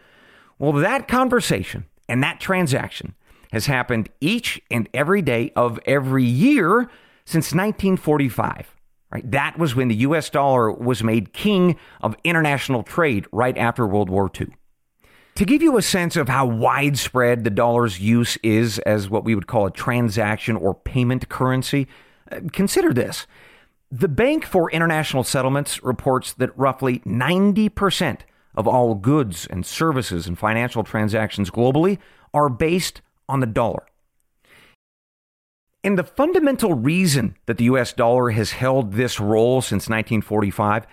well, 0.60 0.74
that 0.74 1.08
conversation 1.08 1.86
and 2.08 2.22
that 2.22 2.40
transaction 2.40 3.16
has 3.52 3.66
happened 3.66 4.08
each 4.22 4.62
and 4.70 4.88
every 4.94 5.24
day 5.24 5.52
of 5.56 5.80
every 5.88 6.26
year 6.26 6.92
since 7.30 7.54
1945. 7.54 8.76
Right? 9.12 9.32
That 9.32 9.60
was 9.60 9.76
when 9.76 9.88
the 9.88 9.96
US 9.98 10.32
dollar 10.32 10.72
was 10.72 11.04
made 11.04 11.32
king 11.32 11.78
of 12.02 12.16
international 12.24 12.82
trade 12.82 13.28
right 13.32 13.56
after 13.56 13.86
World 13.86 14.10
War 14.10 14.32
II. 14.40 14.48
To 15.36 15.46
give 15.46 15.62
you 15.62 15.78
a 15.78 15.82
sense 15.84 16.16
of 16.16 16.28
how 16.28 16.48
widespread 16.48 17.44
the 17.44 17.52
dollar's 17.52 18.00
use 18.00 18.38
is 18.44 18.80
as 18.80 19.10
what 19.10 19.24
we 19.24 19.36
would 19.36 19.46
call 19.46 19.68
a 19.68 19.72
transaction 19.72 20.56
or 20.56 20.74
payment 20.74 21.30
currency, 21.30 21.88
uh, 22.32 22.40
consider 22.52 22.94
this. 22.94 23.28
The 23.92 24.08
Bank 24.08 24.44
for 24.44 24.72
International 24.72 25.24
Settlements 25.24 25.84
reports 25.84 26.34
that 26.34 26.58
roughly 26.58 27.00
90% 27.00 28.22
of 28.56 28.68
all 28.68 28.96
goods 28.96 29.48
and 29.48 29.66
services 29.66 30.26
and 30.28 30.38
financial 30.38 30.84
transactions 30.84 31.52
globally 31.52 32.00
are 32.34 32.50
based 32.50 33.02
on 33.28 33.40
the 33.40 33.48
dollar. 33.48 33.86
And 35.84 35.98
the 35.98 36.04
fundamental 36.04 36.74
reason 36.74 37.38
that 37.46 37.58
the 37.58 37.66
US 37.66 37.94
dollar 37.94 38.32
has 38.32 38.52
held 38.52 38.94
this 38.94 39.20
role 39.20 39.62
since 39.62 39.88
1945 39.88 40.86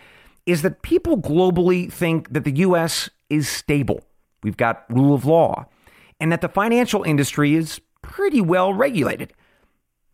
is 0.47 0.63
that 0.63 0.83
people 0.83 1.19
globally 1.19 1.93
think 1.93 2.33
that 2.33 2.45
the 2.45 2.59
US 2.59 3.11
is 3.29 3.49
stable. 3.49 4.01
We've 4.43 4.57
got 4.57 4.85
rule 4.89 5.15
of 5.15 5.25
law, 5.25 5.67
and 6.21 6.31
that 6.31 6.41
the 6.41 6.49
financial 6.49 7.03
industry 7.03 7.55
is 7.55 7.81
pretty 8.01 8.41
well 8.41 8.73
regulated. 8.73 9.33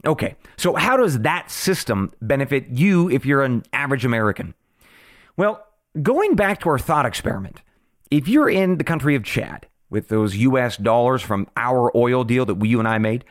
Okay, 0.07 0.37
so 0.57 0.75
how 0.75 0.97
does 0.97 1.21
that 1.21 1.51
system 1.51 2.13
benefit 2.23 2.69
you 2.69 3.11
if 3.11 3.27
you're 3.27 3.43
an 3.43 3.63
average 3.73 4.05
American? 4.05 4.55
Well, 5.37 5.65
going 6.01 6.35
back 6.35 6.61
to 6.61 6.71
our 6.71 6.79
thought 6.79 7.07
experiment, 7.07 7.63
if 8.11 8.27
you're 8.27 8.49
in 8.49 8.79
the 8.79 8.85
country 8.85 9.15
of 9.15 9.23
Chad 9.23 9.67
with 9.91 10.09
those 10.09 10.37
US 10.37 10.77
dollars 10.77 11.23
from 11.23 11.47
our 11.57 11.95
oil 11.97 12.25
deal 12.25 12.47
that 12.47 12.65
you 12.65 12.79
and 12.79 12.89
I 12.89 12.99
made, 12.99 13.25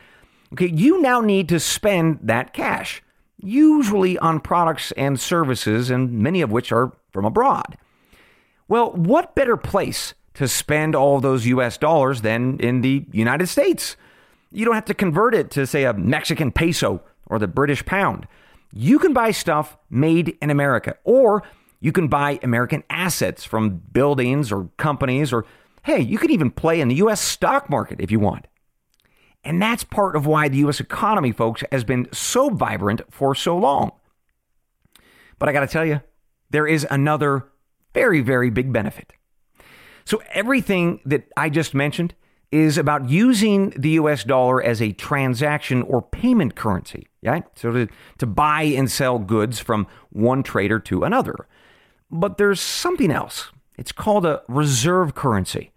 Okay, 0.52 0.68
you 0.68 1.00
now 1.00 1.20
need 1.20 1.48
to 1.48 1.58
spend 1.58 2.18
that 2.22 2.52
cash, 2.52 3.02
usually 3.38 4.18
on 4.18 4.40
products 4.40 4.92
and 4.92 5.18
services, 5.18 5.90
and 5.90 6.12
many 6.12 6.42
of 6.42 6.52
which 6.52 6.70
are 6.72 6.92
from 7.10 7.24
abroad. 7.24 7.78
Well, 8.68 8.92
what 8.92 9.34
better 9.34 9.56
place 9.56 10.14
to 10.34 10.46
spend 10.46 10.94
all 10.94 11.20
those 11.20 11.46
US 11.46 11.78
dollars 11.78 12.20
than 12.20 12.58
in 12.60 12.82
the 12.82 13.06
United 13.12 13.48
States? 13.48 13.96
You 14.50 14.64
don't 14.66 14.74
have 14.74 14.84
to 14.86 14.94
convert 14.94 15.34
it 15.34 15.50
to, 15.52 15.66
say, 15.66 15.84
a 15.84 15.94
Mexican 15.94 16.52
peso 16.52 17.02
or 17.26 17.38
the 17.38 17.48
British 17.48 17.84
pound. 17.86 18.26
You 18.74 18.98
can 18.98 19.14
buy 19.14 19.30
stuff 19.30 19.78
made 19.88 20.36
in 20.42 20.50
America, 20.50 20.96
or 21.04 21.42
you 21.80 21.92
can 21.92 22.08
buy 22.08 22.38
American 22.42 22.84
assets 22.90 23.44
from 23.44 23.82
buildings 23.92 24.52
or 24.52 24.68
companies, 24.76 25.32
or 25.32 25.46
hey, 25.84 26.00
you 26.00 26.18
can 26.18 26.30
even 26.30 26.50
play 26.50 26.80
in 26.80 26.88
the 26.88 26.96
US 26.96 27.20
stock 27.20 27.70
market 27.70 28.00
if 28.00 28.10
you 28.10 28.20
want. 28.20 28.46
And 29.44 29.60
that's 29.60 29.84
part 29.84 30.14
of 30.14 30.26
why 30.26 30.48
the 30.48 30.58
U.S. 30.58 30.78
economy, 30.78 31.32
folks, 31.32 31.64
has 31.72 31.84
been 31.84 32.08
so 32.12 32.48
vibrant 32.50 33.02
for 33.10 33.34
so 33.34 33.56
long. 33.56 33.92
But 35.38 35.48
I 35.48 35.52
got 35.52 35.60
to 35.60 35.66
tell 35.66 35.84
you, 35.84 36.00
there 36.50 36.66
is 36.66 36.86
another 36.90 37.48
very, 37.94 38.20
very 38.20 38.50
big 38.50 38.72
benefit. 38.72 39.12
So, 40.04 40.22
everything 40.32 41.00
that 41.04 41.24
I 41.36 41.48
just 41.48 41.74
mentioned 41.74 42.14
is 42.50 42.76
about 42.76 43.08
using 43.08 43.70
the 43.70 43.90
US 43.90 44.24
dollar 44.24 44.62
as 44.62 44.82
a 44.82 44.92
transaction 44.92 45.82
or 45.82 46.02
payment 46.02 46.54
currency, 46.54 47.06
right? 47.22 47.44
So, 47.56 47.72
to, 47.72 47.88
to 48.18 48.26
buy 48.26 48.62
and 48.62 48.90
sell 48.90 49.18
goods 49.18 49.58
from 49.58 49.86
one 50.10 50.42
trader 50.42 50.78
to 50.80 51.04
another. 51.04 51.48
But 52.10 52.36
there's 52.36 52.60
something 52.60 53.10
else. 53.10 53.50
It's 53.78 53.92
called 53.92 54.26
a 54.26 54.42
reserve 54.48 55.14
currency. 55.14 55.72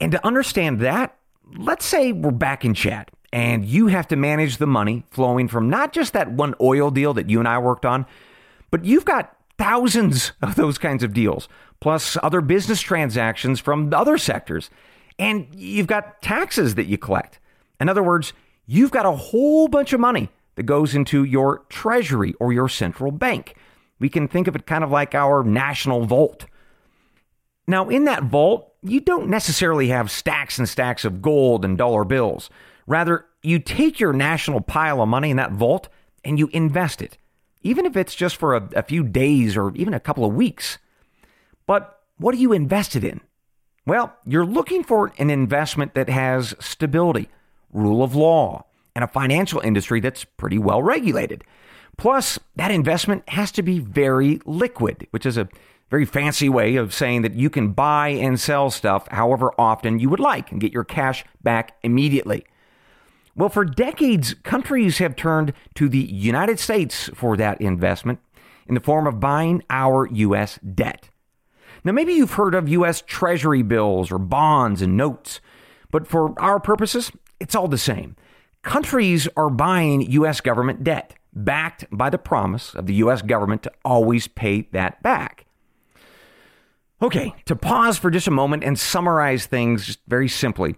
And 0.00 0.12
to 0.12 0.26
understand 0.26 0.80
that, 0.80 1.18
let's 1.56 1.84
say 1.84 2.12
we're 2.12 2.30
back 2.30 2.64
in 2.64 2.74
Chad 2.74 3.10
and 3.32 3.64
you 3.64 3.88
have 3.88 4.08
to 4.08 4.16
manage 4.16 4.56
the 4.56 4.66
money 4.66 5.04
flowing 5.10 5.48
from 5.48 5.70
not 5.70 5.92
just 5.92 6.12
that 6.12 6.32
one 6.32 6.54
oil 6.60 6.90
deal 6.90 7.14
that 7.14 7.30
you 7.30 7.38
and 7.38 7.48
I 7.48 7.58
worked 7.58 7.86
on, 7.86 8.06
but 8.70 8.84
you've 8.84 9.04
got 9.04 9.36
thousands 9.58 10.32
of 10.42 10.54
those 10.54 10.78
kinds 10.78 11.02
of 11.02 11.12
deals, 11.12 11.48
plus 11.80 12.16
other 12.22 12.40
business 12.40 12.80
transactions 12.80 13.60
from 13.60 13.92
other 13.94 14.18
sectors. 14.18 14.70
And 15.18 15.46
you've 15.54 15.86
got 15.86 16.22
taxes 16.22 16.74
that 16.76 16.86
you 16.86 16.98
collect. 16.98 17.38
In 17.78 17.88
other 17.88 18.02
words, 18.02 18.32
you've 18.66 18.90
got 18.90 19.06
a 19.06 19.12
whole 19.12 19.68
bunch 19.68 19.92
of 19.92 20.00
money 20.00 20.30
that 20.54 20.64
goes 20.64 20.94
into 20.94 21.24
your 21.24 21.58
treasury 21.68 22.34
or 22.40 22.52
your 22.52 22.68
central 22.68 23.12
bank. 23.12 23.54
We 23.98 24.08
can 24.08 24.28
think 24.28 24.48
of 24.48 24.56
it 24.56 24.66
kind 24.66 24.82
of 24.82 24.90
like 24.90 25.14
our 25.14 25.44
national 25.44 26.06
vault. 26.06 26.46
Now, 27.66 27.88
in 27.88 28.04
that 28.04 28.24
vault, 28.24 28.69
you 28.82 29.00
don't 29.00 29.28
necessarily 29.28 29.88
have 29.88 30.10
stacks 30.10 30.58
and 30.58 30.68
stacks 30.68 31.04
of 31.04 31.22
gold 31.22 31.64
and 31.64 31.76
dollar 31.76 32.04
bills. 32.04 32.50
Rather, 32.86 33.26
you 33.42 33.58
take 33.58 34.00
your 34.00 34.12
national 34.12 34.60
pile 34.60 35.02
of 35.02 35.08
money 35.08 35.30
in 35.30 35.36
that 35.36 35.52
vault 35.52 35.88
and 36.24 36.38
you 36.38 36.48
invest 36.52 37.00
it, 37.00 37.18
even 37.62 37.86
if 37.86 37.96
it's 37.96 38.14
just 38.14 38.36
for 38.36 38.56
a, 38.56 38.68
a 38.74 38.82
few 38.82 39.02
days 39.02 39.56
or 39.56 39.74
even 39.74 39.94
a 39.94 40.00
couple 40.00 40.24
of 40.24 40.34
weeks. 40.34 40.78
But 41.66 42.00
what 42.16 42.34
are 42.34 42.38
you 42.38 42.52
invested 42.52 43.04
in? 43.04 43.20
Well, 43.86 44.14
you're 44.26 44.46
looking 44.46 44.84
for 44.84 45.12
an 45.18 45.30
investment 45.30 45.94
that 45.94 46.08
has 46.08 46.54
stability 46.60 47.28
rule 47.72 48.02
of 48.02 48.14
law, 48.14 48.64
and 48.94 49.04
a 49.04 49.08
financial 49.08 49.60
industry 49.60 50.00
that's 50.00 50.24
pretty 50.24 50.58
well 50.58 50.82
regulated. 50.82 51.44
Plus, 51.96 52.38
that 52.56 52.70
investment 52.70 53.28
has 53.28 53.52
to 53.52 53.62
be 53.62 53.78
very 53.78 54.40
liquid, 54.44 55.06
which 55.10 55.26
is 55.26 55.36
a 55.36 55.48
very 55.90 56.04
fancy 56.04 56.48
way 56.48 56.76
of 56.76 56.94
saying 56.94 57.22
that 57.22 57.34
you 57.34 57.50
can 57.50 57.72
buy 57.72 58.08
and 58.08 58.38
sell 58.38 58.70
stuff 58.70 59.08
however 59.08 59.52
often 59.58 59.98
you 59.98 60.08
would 60.08 60.20
like 60.20 60.52
and 60.52 60.60
get 60.60 60.72
your 60.72 60.84
cash 60.84 61.24
back 61.42 61.76
immediately. 61.82 62.44
Well, 63.34 63.48
for 63.48 63.64
decades, 63.64 64.34
countries 64.42 64.98
have 64.98 65.16
turned 65.16 65.52
to 65.74 65.88
the 65.88 65.98
United 65.98 66.58
States 66.58 67.10
for 67.14 67.36
that 67.36 67.60
investment 67.60 68.20
in 68.66 68.74
the 68.74 68.80
form 68.80 69.06
of 69.06 69.18
buying 69.18 69.62
our 69.68 70.06
U.S. 70.06 70.58
debt. 70.58 71.10
Now, 71.82 71.92
maybe 71.92 72.12
you've 72.12 72.32
heard 72.32 72.54
of 72.54 72.68
U.S. 72.68 73.02
Treasury 73.06 73.62
bills 73.62 74.12
or 74.12 74.18
bonds 74.18 74.82
and 74.82 74.96
notes, 74.96 75.40
but 75.90 76.06
for 76.06 76.38
our 76.40 76.60
purposes, 76.60 77.10
it's 77.40 77.54
all 77.54 77.68
the 77.68 77.78
same. 77.78 78.16
Countries 78.62 79.26
are 79.36 79.48
buying 79.48 80.02
U.S. 80.02 80.40
government 80.40 80.84
debt, 80.84 81.14
backed 81.32 81.86
by 81.90 82.10
the 82.10 82.18
promise 82.18 82.74
of 82.74 82.86
the 82.86 82.94
U.S. 82.94 83.22
government 83.22 83.62
to 83.62 83.72
always 83.84 84.28
pay 84.28 84.68
that 84.72 85.02
back. 85.02 85.46
Okay, 87.02 87.34
to 87.46 87.56
pause 87.56 87.98
for 87.98 88.10
just 88.10 88.26
a 88.26 88.32
moment 88.32 88.62
and 88.62 88.78
summarize 88.78 89.46
things 89.46 89.86
just 89.86 90.00
very 90.06 90.28
simply. 90.28 90.76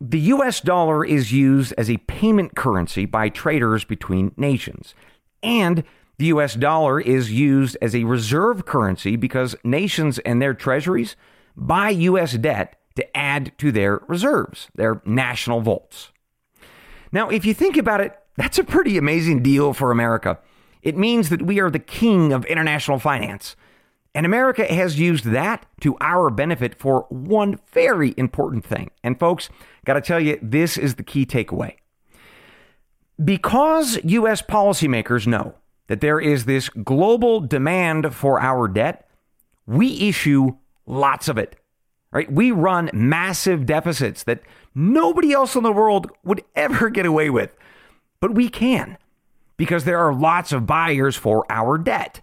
The 0.00 0.20
US 0.20 0.60
dollar 0.60 1.04
is 1.04 1.32
used 1.32 1.74
as 1.76 1.90
a 1.90 1.98
payment 1.98 2.56
currency 2.56 3.04
by 3.04 3.28
traders 3.28 3.84
between 3.84 4.32
nations. 4.36 4.94
And 5.42 5.84
the 6.18 6.26
US 6.26 6.54
dollar 6.54 7.00
is 7.00 7.32
used 7.32 7.76
as 7.82 7.94
a 7.94 8.04
reserve 8.04 8.64
currency 8.64 9.16
because 9.16 9.56
nations 9.64 10.18
and 10.20 10.40
their 10.40 10.54
treasuries 10.54 11.16
buy 11.56 11.90
US 11.90 12.32
debt 12.34 12.80
to 12.96 13.16
add 13.16 13.52
to 13.58 13.72
their 13.72 14.00
reserves, 14.08 14.68
their 14.74 15.02
national 15.04 15.60
vaults. 15.60 16.10
Now, 17.12 17.28
if 17.28 17.44
you 17.44 17.54
think 17.54 17.76
about 17.76 18.00
it, 18.00 18.18
that's 18.36 18.58
a 18.58 18.64
pretty 18.64 18.96
amazing 18.96 19.42
deal 19.42 19.72
for 19.72 19.90
America. 19.90 20.38
It 20.82 20.96
means 20.96 21.28
that 21.28 21.42
we 21.42 21.60
are 21.60 21.70
the 21.70 21.78
king 21.78 22.32
of 22.32 22.44
international 22.46 22.98
finance. 22.98 23.56
And 24.14 24.24
America 24.24 24.64
has 24.64 24.98
used 24.98 25.24
that 25.24 25.66
to 25.80 25.96
our 26.00 26.30
benefit 26.30 26.78
for 26.78 27.06
one 27.08 27.58
very 27.72 28.14
important 28.16 28.64
thing. 28.64 28.90
And 29.02 29.18
folks, 29.18 29.48
got 29.84 29.94
to 29.94 30.00
tell 30.00 30.20
you, 30.20 30.38
this 30.40 30.78
is 30.78 30.94
the 30.94 31.02
key 31.02 31.26
takeaway. 31.26 31.76
Because 33.22 33.98
U.S. 34.04 34.40
policymakers 34.42 35.26
know 35.26 35.54
that 35.88 36.00
there 36.00 36.20
is 36.20 36.44
this 36.44 36.68
global 36.68 37.40
demand 37.40 38.14
for 38.14 38.40
our 38.40 38.68
debt, 38.68 39.08
we 39.66 40.08
issue 40.08 40.56
lots 40.86 41.28
of 41.28 41.38
it. 41.38 41.56
Right? 42.12 42.30
We 42.30 42.52
run 42.52 42.90
massive 42.92 43.66
deficits 43.66 44.22
that 44.24 44.42
nobody 44.74 45.32
else 45.32 45.56
in 45.56 45.64
the 45.64 45.72
world 45.72 46.10
would 46.22 46.44
ever 46.56 46.88
get 46.88 47.06
away 47.06 47.30
with. 47.30 47.56
But 48.20 48.34
we 48.34 48.48
can 48.48 48.96
because 49.56 49.84
there 49.84 49.98
are 49.98 50.14
lots 50.14 50.52
of 50.52 50.66
buyers 50.66 51.16
for 51.16 51.44
our 51.50 51.78
debt. 51.78 52.20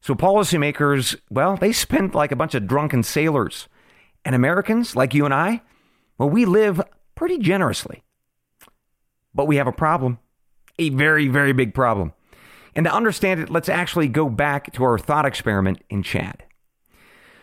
So 0.00 0.14
policymakers, 0.14 1.16
well, 1.30 1.56
they 1.56 1.72
spend 1.72 2.14
like 2.14 2.32
a 2.32 2.36
bunch 2.36 2.54
of 2.54 2.66
drunken 2.66 3.02
sailors. 3.02 3.68
And 4.24 4.34
Americans, 4.34 4.94
like 4.94 5.14
you 5.14 5.24
and 5.24 5.34
I, 5.34 5.62
well, 6.18 6.30
we 6.30 6.44
live 6.44 6.80
pretty 7.14 7.38
generously. 7.38 8.02
But 9.34 9.46
we 9.46 9.56
have 9.56 9.66
a 9.66 9.72
problem, 9.72 10.18
a 10.78 10.90
very, 10.90 11.28
very 11.28 11.52
big 11.52 11.74
problem. 11.74 12.12
And 12.74 12.84
to 12.84 12.94
understand 12.94 13.40
it, 13.40 13.50
let's 13.50 13.68
actually 13.68 14.08
go 14.08 14.28
back 14.28 14.72
to 14.74 14.84
our 14.84 14.98
thought 14.98 15.26
experiment 15.26 15.82
in 15.90 16.02
Chad. 16.02 16.44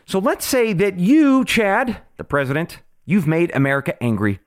So 0.06 0.20
let's 0.20 0.46
say 0.46 0.74
that 0.74 1.00
you, 1.00 1.44
Chad, 1.46 2.02
the 2.18 2.24
president, 2.24 2.80
you've 3.06 3.28
made 3.28 3.52
America 3.56 4.02
angry. 4.02 4.40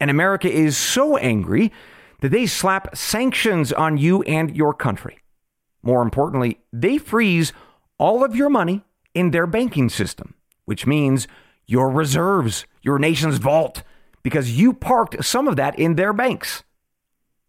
And 0.00 0.10
America 0.10 0.50
is 0.50 0.76
so 0.76 1.16
angry 1.16 1.72
that 2.20 2.30
they 2.30 2.46
slap 2.46 2.96
sanctions 2.96 3.72
on 3.72 3.98
you 3.98 4.22
and 4.22 4.56
your 4.56 4.72
country. 4.72 5.18
More 5.82 6.02
importantly, 6.02 6.60
they 6.72 6.98
freeze 6.98 7.52
all 7.98 8.24
of 8.24 8.36
your 8.36 8.48
money 8.48 8.84
in 9.14 9.30
their 9.30 9.46
banking 9.46 9.88
system, 9.88 10.34
which 10.64 10.86
means 10.86 11.26
your 11.66 11.90
reserves, 11.90 12.66
your 12.82 12.98
nation's 12.98 13.38
vault, 13.38 13.82
because 14.22 14.58
you 14.58 14.72
parked 14.72 15.24
some 15.24 15.48
of 15.48 15.56
that 15.56 15.78
in 15.78 15.96
their 15.96 16.12
banks. 16.12 16.62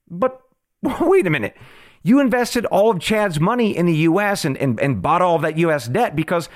But 0.10 0.42
wait 1.02 1.28
a 1.28 1.30
minute. 1.30 1.56
You 2.04 2.20
invested 2.20 2.66
all 2.66 2.92
of 2.92 3.00
Chad's 3.00 3.40
money 3.40 3.76
in 3.76 3.86
the 3.86 3.96
U.S. 3.98 4.44
and, 4.44 4.58
and, 4.58 4.80
and 4.80 5.02
bought 5.02 5.22
all 5.22 5.40
that 5.40 5.58
U.S. 5.58 5.88
debt 5.88 6.16
because 6.16 6.50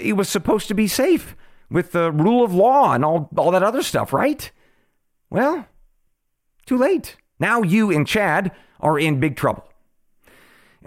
it 0.00 0.14
was 0.14 0.28
supposed 0.28 0.66
to 0.68 0.74
be 0.74 0.88
safe 0.88 1.36
with 1.70 1.92
the 1.92 2.10
rule 2.10 2.44
of 2.44 2.52
law 2.52 2.92
and 2.92 3.04
all, 3.04 3.30
all 3.36 3.52
that 3.52 3.62
other 3.62 3.82
stuff, 3.82 4.12
right? 4.12 4.50
Well, 5.30 5.66
too 6.66 6.76
late. 6.76 7.16
Now 7.38 7.62
you 7.62 7.92
and 7.92 8.06
Chad 8.06 8.50
are 8.80 8.98
in 8.98 9.20
big 9.20 9.36
trouble. 9.36 9.67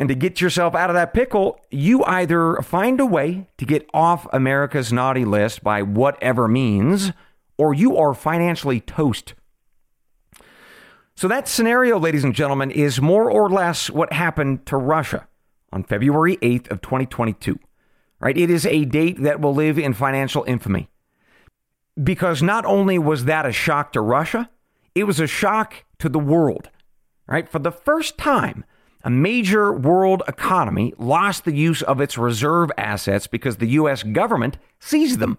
And 0.01 0.07
to 0.07 0.15
get 0.15 0.41
yourself 0.41 0.73
out 0.73 0.89
of 0.89 0.95
that 0.95 1.13
pickle, 1.13 1.59
you 1.69 2.03
either 2.05 2.55
find 2.63 2.99
a 2.99 3.05
way 3.05 3.47
to 3.59 3.65
get 3.65 3.87
off 3.93 4.25
America's 4.33 4.91
naughty 4.91 5.25
list 5.25 5.63
by 5.63 5.83
whatever 5.83 6.47
means, 6.47 7.11
or 7.55 7.75
you 7.75 7.95
are 7.97 8.15
financially 8.15 8.79
toast. 8.79 9.35
So, 11.13 11.27
that 11.27 11.47
scenario, 11.47 11.99
ladies 11.99 12.23
and 12.23 12.33
gentlemen, 12.33 12.71
is 12.71 12.99
more 12.99 13.29
or 13.29 13.47
less 13.47 13.91
what 13.91 14.11
happened 14.11 14.65
to 14.65 14.75
Russia 14.75 15.27
on 15.71 15.83
February 15.83 16.37
8th 16.37 16.71
of 16.71 16.81
2022. 16.81 17.59
Right? 18.19 18.35
It 18.35 18.49
is 18.49 18.65
a 18.65 18.85
date 18.85 19.21
that 19.21 19.39
will 19.39 19.53
live 19.53 19.77
in 19.77 19.93
financial 19.93 20.43
infamy. 20.45 20.89
Because 22.03 22.41
not 22.41 22.65
only 22.65 22.97
was 22.97 23.25
that 23.25 23.45
a 23.45 23.51
shock 23.51 23.93
to 23.93 24.01
Russia, 24.01 24.49
it 24.95 25.03
was 25.03 25.19
a 25.19 25.27
shock 25.27 25.85
to 25.99 26.09
the 26.09 26.17
world. 26.17 26.71
Right? 27.27 27.47
For 27.47 27.59
the 27.59 27.71
first 27.71 28.17
time, 28.17 28.65
a 29.03 29.09
major 29.09 29.71
world 29.73 30.23
economy 30.27 30.93
lost 30.97 31.45
the 31.45 31.55
use 31.55 31.81
of 31.81 32.01
its 32.01 32.17
reserve 32.17 32.71
assets 32.77 33.27
because 33.27 33.57
the 33.57 33.69
U.S. 33.69 34.03
government 34.03 34.57
seized 34.79 35.19
them. 35.19 35.37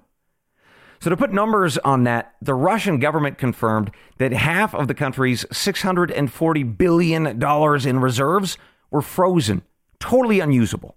So, 1.00 1.10
to 1.10 1.16
put 1.16 1.32
numbers 1.32 1.78
on 1.78 2.04
that, 2.04 2.34
the 2.40 2.54
Russian 2.54 3.00
government 3.00 3.36
confirmed 3.36 3.90
that 4.18 4.32
half 4.32 4.72
of 4.72 4.86
the 4.86 4.94
country's 4.94 5.44
$640 5.46 6.78
billion 6.78 7.42
in 7.88 8.00
reserves 8.00 8.56
were 8.90 9.02
frozen, 9.02 9.62
totally 9.98 10.38
unusable. 10.38 10.96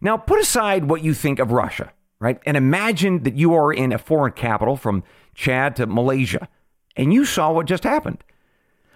Now, 0.00 0.16
put 0.16 0.40
aside 0.40 0.84
what 0.84 1.02
you 1.02 1.14
think 1.14 1.40
of 1.40 1.50
Russia, 1.50 1.92
right? 2.20 2.38
And 2.46 2.56
imagine 2.56 3.24
that 3.24 3.34
you 3.34 3.54
are 3.54 3.72
in 3.72 3.92
a 3.92 3.98
foreign 3.98 4.32
capital 4.34 4.76
from 4.76 5.02
Chad 5.34 5.74
to 5.76 5.86
Malaysia, 5.86 6.48
and 6.96 7.12
you 7.12 7.24
saw 7.24 7.52
what 7.52 7.66
just 7.66 7.82
happened, 7.82 8.22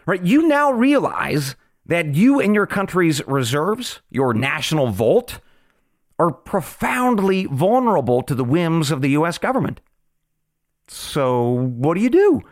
right? 0.06 0.22
You 0.22 0.46
now 0.46 0.70
realize 0.70 1.56
that 1.90 2.14
you 2.14 2.38
and 2.40 2.54
your 2.54 2.68
country's 2.68 3.20
reserves, 3.26 4.00
your 4.10 4.32
national 4.32 4.86
vault, 4.86 5.40
are 6.20 6.30
profoundly 6.30 7.46
vulnerable 7.46 8.22
to 8.22 8.32
the 8.32 8.44
whims 8.44 8.92
of 8.92 9.02
the 9.02 9.10
U.S. 9.10 9.38
government. 9.38 9.80
So, 10.86 11.42
what 11.50 11.94
do 11.94 12.00
you 12.00 12.08
do? 12.08 12.42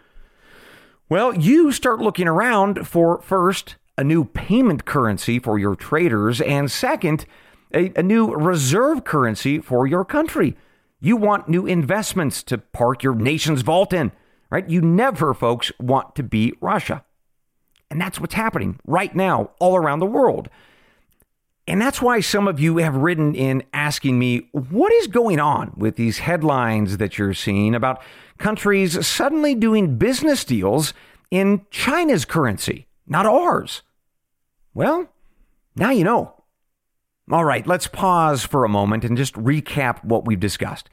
Well, 1.08 1.36
you 1.36 1.70
start 1.70 2.00
looking 2.00 2.26
around 2.26 2.88
for 2.88 3.22
first, 3.22 3.76
a 3.96 4.02
new 4.02 4.24
payment 4.24 4.84
currency 4.84 5.38
for 5.38 5.56
your 5.56 5.76
traders, 5.76 6.40
and 6.40 6.68
second, 6.68 7.24
a, 7.72 7.92
a, 7.94 8.02
new 8.02 8.34
reserve 8.34 9.04
currency 9.04 9.60
for 9.60 9.86
your 9.86 10.04
country. 10.04 10.56
You 11.00 11.16
want 11.16 11.48
new 11.48 11.64
investments 11.64 12.42
to 12.44 12.58
park 12.58 13.04
your 13.04 13.14
nation's 13.14 13.62
vault 13.62 13.92
in, 13.92 14.10
right? 14.50 14.68
You 14.68 14.80
never, 14.80 15.32
folks, 15.32 15.70
want 15.78 16.16
to 16.16 16.24
be 16.24 16.54
Russia. 16.60 17.04
And 17.90 18.00
that's 18.00 18.20
what's 18.20 18.34
happening 18.34 18.78
right 18.86 19.14
now 19.14 19.50
all 19.58 19.76
around 19.76 20.00
the 20.00 20.06
world. 20.06 20.48
And 21.66 21.82
that's 21.82 22.00
why 22.00 22.20
some 22.20 22.48
of 22.48 22.58
you 22.58 22.78
have 22.78 22.96
written 22.96 23.34
in 23.34 23.62
asking 23.74 24.18
me, 24.18 24.48
what 24.52 24.92
is 24.92 25.06
going 25.06 25.38
on 25.38 25.72
with 25.76 25.96
these 25.96 26.18
headlines 26.18 26.96
that 26.96 27.18
you're 27.18 27.34
seeing 27.34 27.74
about 27.74 28.02
countries 28.38 29.06
suddenly 29.06 29.54
doing 29.54 29.98
business 29.98 30.44
deals 30.44 30.94
in 31.30 31.66
China's 31.70 32.24
currency, 32.24 32.86
not 33.06 33.26
ours? 33.26 33.82
Well, 34.72 35.08
now 35.76 35.90
you 35.90 36.04
know. 36.04 36.34
All 37.30 37.44
right, 37.44 37.66
let's 37.66 37.86
pause 37.86 38.42
for 38.44 38.64
a 38.64 38.70
moment 38.70 39.04
and 39.04 39.14
just 39.14 39.34
recap 39.34 40.02
what 40.02 40.24
we've 40.24 40.40
discussed. 40.40 40.88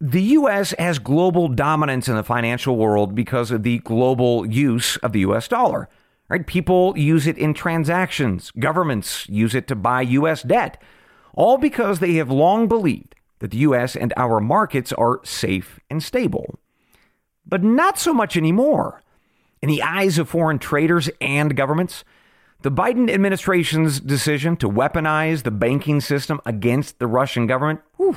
The 0.00 0.22
U.S. 0.22 0.74
has 0.78 0.98
global 0.98 1.46
dominance 1.46 2.08
in 2.08 2.16
the 2.16 2.24
financial 2.24 2.76
world 2.76 3.14
because 3.14 3.52
of 3.52 3.62
the 3.62 3.78
global 3.78 4.46
use 4.46 4.96
of 4.96 5.12
the 5.12 5.20
U.S. 5.20 5.46
dollar. 5.46 5.88
Right? 6.28 6.46
People 6.46 6.96
use 6.96 7.26
it 7.26 7.38
in 7.38 7.54
transactions. 7.54 8.50
Governments 8.58 9.26
use 9.28 9.54
it 9.54 9.66
to 9.68 9.74
buy 9.74 10.02
U.S. 10.02 10.42
debt, 10.42 10.80
all 11.34 11.56
because 11.56 12.00
they 12.00 12.14
have 12.14 12.30
long 12.30 12.68
believed 12.68 13.14
that 13.38 13.52
the 13.52 13.58
U.S. 13.58 13.96
and 13.96 14.12
our 14.16 14.40
markets 14.40 14.92
are 14.92 15.20
safe 15.24 15.80
and 15.88 16.02
stable. 16.02 16.58
But 17.46 17.62
not 17.62 17.98
so 17.98 18.12
much 18.12 18.36
anymore. 18.36 19.02
In 19.62 19.68
the 19.68 19.82
eyes 19.82 20.18
of 20.18 20.28
foreign 20.28 20.58
traders 20.58 21.08
and 21.20 21.56
governments, 21.56 22.04
the 22.62 22.70
Biden 22.70 23.10
administration's 23.10 24.00
decision 24.00 24.56
to 24.58 24.68
weaponize 24.68 25.44
the 25.44 25.50
banking 25.50 26.00
system 26.00 26.40
against 26.44 26.98
the 26.98 27.06
Russian 27.06 27.46
government 27.46 27.80
whew, 27.96 28.16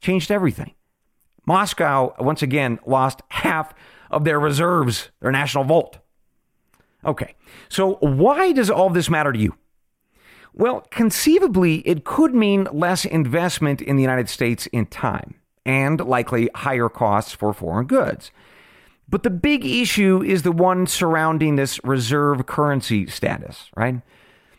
changed 0.00 0.30
everything. 0.30 0.74
Moscow, 1.46 2.14
once 2.18 2.42
again, 2.42 2.80
lost 2.86 3.20
half 3.28 3.74
of 4.10 4.24
their 4.24 4.40
reserves, 4.40 5.10
their 5.20 5.30
national 5.30 5.64
vault 5.64 5.98
Okay, 7.04 7.34
so 7.68 7.94
why 8.00 8.52
does 8.52 8.70
all 8.70 8.90
this 8.90 9.10
matter 9.10 9.32
to 9.32 9.38
you? 9.38 9.54
Well, 10.52 10.86
conceivably, 10.90 11.78
it 11.80 12.04
could 12.04 12.34
mean 12.34 12.68
less 12.72 13.04
investment 13.04 13.82
in 13.82 13.96
the 13.96 14.02
United 14.02 14.28
States 14.28 14.66
in 14.66 14.86
time 14.86 15.34
and 15.66 16.00
likely 16.00 16.48
higher 16.54 16.88
costs 16.88 17.32
for 17.32 17.52
foreign 17.52 17.86
goods. 17.86 18.30
But 19.08 19.22
the 19.22 19.30
big 19.30 19.64
issue 19.64 20.22
is 20.22 20.42
the 20.42 20.52
one 20.52 20.86
surrounding 20.86 21.56
this 21.56 21.82
reserve 21.84 22.46
currency 22.46 23.06
status, 23.06 23.70
right? 23.76 24.00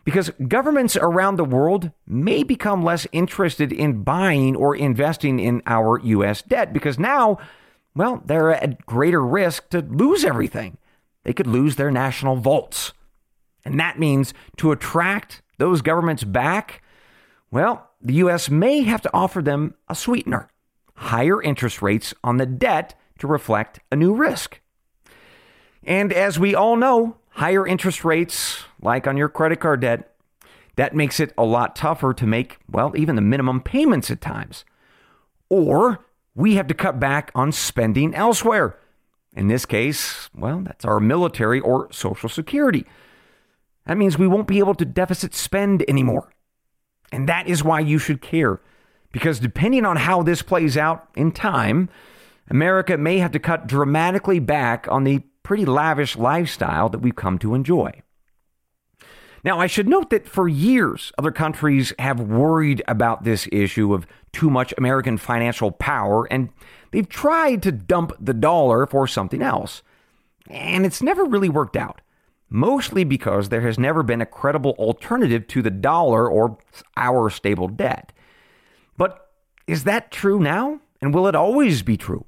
Because 0.03 0.31
governments 0.47 0.95
around 0.95 1.37
the 1.37 1.45
world 1.45 1.91
may 2.05 2.43
become 2.43 2.83
less 2.83 3.07
interested 3.11 3.73
in 3.73 4.03
buying 4.03 4.55
or 4.55 4.75
investing 4.75 5.39
in 5.39 5.63
our 5.65 5.99
U.S. 5.99 6.43
debt 6.43 6.73
because 6.73 6.99
now, 6.99 7.39
well, 7.95 8.21
they're 8.23 8.53
at 8.53 8.85
greater 8.85 9.25
risk 9.25 9.69
to 9.69 9.79
lose 9.79 10.23
everything. 10.23 10.77
They 11.25 11.33
could 11.33 11.47
lose 11.47 11.75
their 11.75 11.91
national 11.91 12.37
vaults. 12.37 12.93
And 13.65 13.77
that 13.79 13.99
means 13.99 14.33
to 14.57 14.71
attract 14.71 15.41
those 15.57 15.81
governments 15.81 16.23
back, 16.23 16.81
well, 17.51 17.89
the 18.01 18.13
U.S. 18.15 18.49
may 18.49 18.83
have 18.83 19.01
to 19.01 19.13
offer 19.13 19.41
them 19.41 19.73
a 19.89 19.95
sweetener 19.95 20.49
higher 20.97 21.41
interest 21.41 21.81
rates 21.81 22.13
on 22.23 22.37
the 22.37 22.45
debt 22.45 22.97
to 23.19 23.27
reflect 23.27 23.79
a 23.91 23.95
new 23.95 24.13
risk. 24.13 24.61
And 25.83 26.11
as 26.11 26.39
we 26.39 26.55
all 26.55 26.75
know, 26.75 27.17
higher 27.31 27.67
interest 27.67 28.05
rates, 28.05 28.63
like 28.81 29.05
on 29.05 29.17
your 29.17 29.29
credit 29.29 29.59
card 29.59 29.81
debt, 29.81 30.15
that 30.77 30.95
makes 30.95 31.19
it 31.19 31.33
a 31.37 31.43
lot 31.43 31.75
tougher 31.75 32.13
to 32.13 32.25
make, 32.25 32.57
well, 32.69 32.93
even 32.95 33.15
the 33.15 33.21
minimum 33.21 33.61
payments 33.61 34.09
at 34.09 34.21
times. 34.21 34.65
Or 35.49 36.05
we 36.33 36.55
have 36.55 36.67
to 36.67 36.73
cut 36.73 36.99
back 36.99 37.31
on 37.35 37.51
spending 37.51 38.15
elsewhere. 38.15 38.77
In 39.35 39.47
this 39.47 39.65
case, 39.65 40.29
well, 40.33 40.61
that's 40.61 40.85
our 40.85 40.99
military 40.99 41.59
or 41.59 41.91
Social 41.91 42.29
Security. 42.29 42.85
That 43.85 43.97
means 43.97 44.17
we 44.17 44.27
won't 44.27 44.47
be 44.47 44.59
able 44.59 44.75
to 44.75 44.85
deficit 44.85 45.35
spend 45.35 45.83
anymore. 45.87 46.31
And 47.11 47.27
that 47.29 47.47
is 47.47 47.63
why 47.63 47.81
you 47.81 47.99
should 47.99 48.21
care. 48.21 48.61
Because 49.11 49.39
depending 49.39 49.85
on 49.85 49.97
how 49.97 50.23
this 50.23 50.41
plays 50.41 50.77
out 50.77 51.09
in 51.15 51.31
time, 51.31 51.89
America 52.49 52.97
may 52.97 53.17
have 53.19 53.31
to 53.31 53.39
cut 53.39 53.67
dramatically 53.67 54.39
back 54.39 54.87
on 54.89 55.03
the 55.03 55.19
pretty 55.43 55.65
lavish 55.65 56.15
lifestyle 56.15 56.89
that 56.89 56.99
we've 56.99 57.15
come 57.15 57.37
to 57.39 57.53
enjoy. 57.53 58.01
Now, 59.43 59.59
I 59.59 59.67
should 59.67 59.87
note 59.87 60.09
that 60.09 60.27
for 60.27 60.47
years, 60.47 61.11
other 61.19 61.31
countries 61.31 61.93
have 61.99 62.19
worried 62.19 62.81
about 62.87 63.23
this 63.23 63.47
issue 63.51 63.93
of 63.93 64.07
too 64.31 64.49
much 64.49 64.73
American 64.75 65.19
financial 65.19 65.71
power, 65.71 66.25
and 66.31 66.49
they've 66.95 67.09
tried 67.09 67.61
to 67.61 67.73
dump 67.73 68.13
the 68.21 68.33
dollar 68.33 68.85
for 68.85 69.05
something 69.05 69.41
else. 69.41 69.83
And 70.47 70.85
it's 70.85 71.01
never 71.01 71.25
really 71.25 71.49
worked 71.49 71.75
out, 71.75 71.99
mostly 72.49 73.03
because 73.03 73.49
there 73.49 73.61
has 73.61 73.77
never 73.77 74.01
been 74.01 74.21
a 74.21 74.25
credible 74.25 74.75
alternative 74.79 75.45
to 75.47 75.61
the 75.61 75.71
dollar 75.71 76.29
or 76.29 76.57
our 76.95 77.29
stable 77.29 77.67
debt. 77.67 78.13
But 78.95 79.29
is 79.67 79.83
that 79.83 80.09
true 80.09 80.39
now? 80.39 80.79
And 81.01 81.13
will 81.13 81.27
it 81.27 81.35
always 81.35 81.81
be 81.83 81.97
true? 81.97 82.23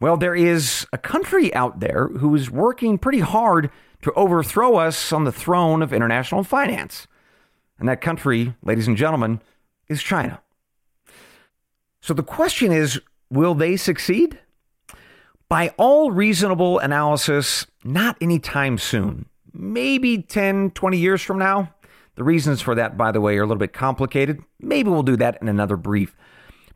Well, 0.00 0.16
there 0.16 0.34
is 0.34 0.84
a 0.92 0.98
country 0.98 1.54
out 1.54 1.78
there 1.78 2.08
who 2.08 2.34
is 2.34 2.50
working 2.50 2.98
pretty 2.98 3.20
hard 3.20 3.70
to 4.02 4.12
overthrow 4.14 4.74
us 4.74 5.12
on 5.12 5.22
the 5.22 5.30
throne 5.30 5.82
of 5.82 5.92
international 5.92 6.42
finance. 6.42 7.06
And 7.78 7.88
that 7.88 8.00
country, 8.00 8.56
ladies 8.64 8.88
and 8.88 8.96
gentlemen, 8.96 9.40
is 9.88 10.02
China. 10.02 10.40
So 12.00 12.12
the 12.12 12.24
question 12.24 12.72
is 12.72 13.00
will 13.32 13.54
they 13.54 13.76
succeed? 13.76 14.38
By 15.48 15.70
all 15.76 16.10
reasonable 16.10 16.78
analysis, 16.78 17.66
not 17.82 18.16
anytime 18.20 18.78
soon. 18.78 19.26
Maybe 19.52 20.22
10, 20.22 20.70
20 20.70 20.96
years 20.96 21.22
from 21.22 21.38
now. 21.38 21.74
The 22.14 22.24
reasons 22.24 22.60
for 22.60 22.74
that, 22.74 22.96
by 22.96 23.10
the 23.10 23.20
way, 23.20 23.38
are 23.38 23.42
a 23.42 23.46
little 23.46 23.58
bit 23.58 23.72
complicated. 23.72 24.42
Maybe 24.60 24.90
we'll 24.90 25.02
do 25.02 25.16
that 25.16 25.38
in 25.40 25.48
another 25.48 25.76
brief. 25.76 26.14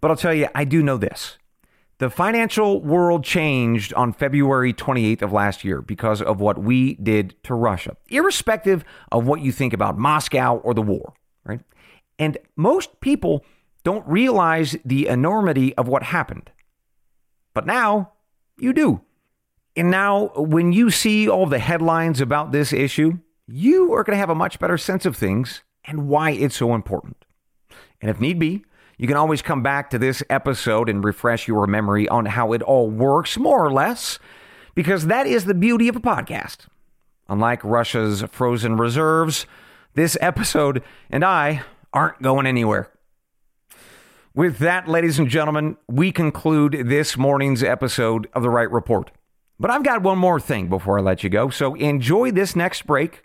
But 0.01 0.11
I'll 0.11 0.17
tell 0.17 0.35
you, 0.35 0.49
I 0.55 0.65
do 0.65 0.83
know 0.83 0.97
this. 0.97 1.39
The 1.99 2.11
financial 2.11 2.83
world 2.83 3.25
changed 3.25 3.95
on 3.95 4.13
February 4.13 4.75
28th 4.75 5.23
of 5.23 5.33
last 5.33 5.65
year 5.65 5.81
because 5.81 6.21
of 6.21 6.41
what 6.41 6.59
we 6.59 6.95
did 6.95 7.35
to 7.45 7.55
Russia, 7.55 7.97
irrespective 8.09 8.85
of 9.11 9.27
what 9.27 9.41
you 9.41 9.53
think 9.53 9.73
about 9.73 9.97
Moscow 9.97 10.57
or 10.57 10.75
the 10.75 10.83
war, 10.83 11.15
right? 11.45 11.61
And 12.19 12.37
most 12.55 13.01
people 13.01 13.45
don't 13.87 14.09
realize 14.09 14.77
the 14.85 15.07
enormity 15.07 15.73
of 15.77 15.87
what 15.87 16.03
happened. 16.03 16.51
But 17.55 17.67
now 17.67 18.15
you 18.59 18.73
do. 18.73 19.03
And 19.77 19.93
now, 19.93 20.33
when 20.35 20.73
you 20.73 20.91
see 20.91 21.29
all 21.29 21.47
the 21.47 21.61
headlines 21.61 22.21
about 22.21 22.51
this 22.51 22.73
issue, 22.73 23.21
you 23.47 23.93
are 23.93 24.03
going 24.03 24.17
to 24.17 24.19
have 24.19 24.29
a 24.29 24.35
much 24.35 24.59
better 24.59 24.77
sense 24.77 25.07
of 25.07 25.17
things 25.17 25.63
and 25.85 26.09
why 26.09 26.33
it's 26.33 26.57
so 26.57 26.75
important. 26.75 27.25
And 28.01 28.11
if 28.11 28.19
need 28.19 28.41
be, 28.41 28.65
you 28.99 29.07
can 29.07 29.17
always 29.17 29.41
come 29.41 29.63
back 29.63 29.91
to 29.91 30.01
this 30.01 30.21
episode 30.29 30.89
and 30.89 31.05
refresh 31.05 31.47
your 31.47 31.69
memory 31.69 32.09
on 32.09 32.27
how 32.27 32.55
it 32.55 32.63
all 32.63 32.91
works, 32.91 33.39
more 33.39 33.65
or 33.65 33.73
less, 33.73 34.19
because 34.75 35.07
that 35.07 35.29
is 35.29 35.45
the 35.45 35.55
beauty 35.55 35.87
of 35.87 35.95
a 35.95 36.01
podcast. 36.01 36.67
Unlike 37.29 37.63
Russia's 37.63 38.25
frozen 38.33 38.79
reserves, 38.79 39.47
this 39.95 40.17
episode 40.21 40.83
and 41.09 41.25
I 41.25 41.63
aren't 41.93 42.21
going 42.21 42.47
anywhere. 42.47 42.91
With 44.37 44.59
that, 44.59 44.87
ladies 44.87 45.19
and 45.19 45.31
gentlemen, 45.31 45.79
we 45.89 46.13
conclude 46.13 46.89
this 46.89 47.17
morning's 47.17 47.63
episode 47.63 48.29
of 48.35 48.43
The 48.43 48.51
Wright 48.51 48.71
Report. 48.71 49.11
But 49.59 49.71
I've 49.71 49.83
got 49.83 50.03
one 50.03 50.19
more 50.19 50.39
thing 50.39 50.69
before 50.69 50.99
I 50.99 51.01
let 51.01 51.25
you 51.25 51.31
go, 51.31 51.49
so 51.49 51.75
enjoy 51.77 52.33
this 52.33 52.55
next 52.55 52.87
break 52.87 53.23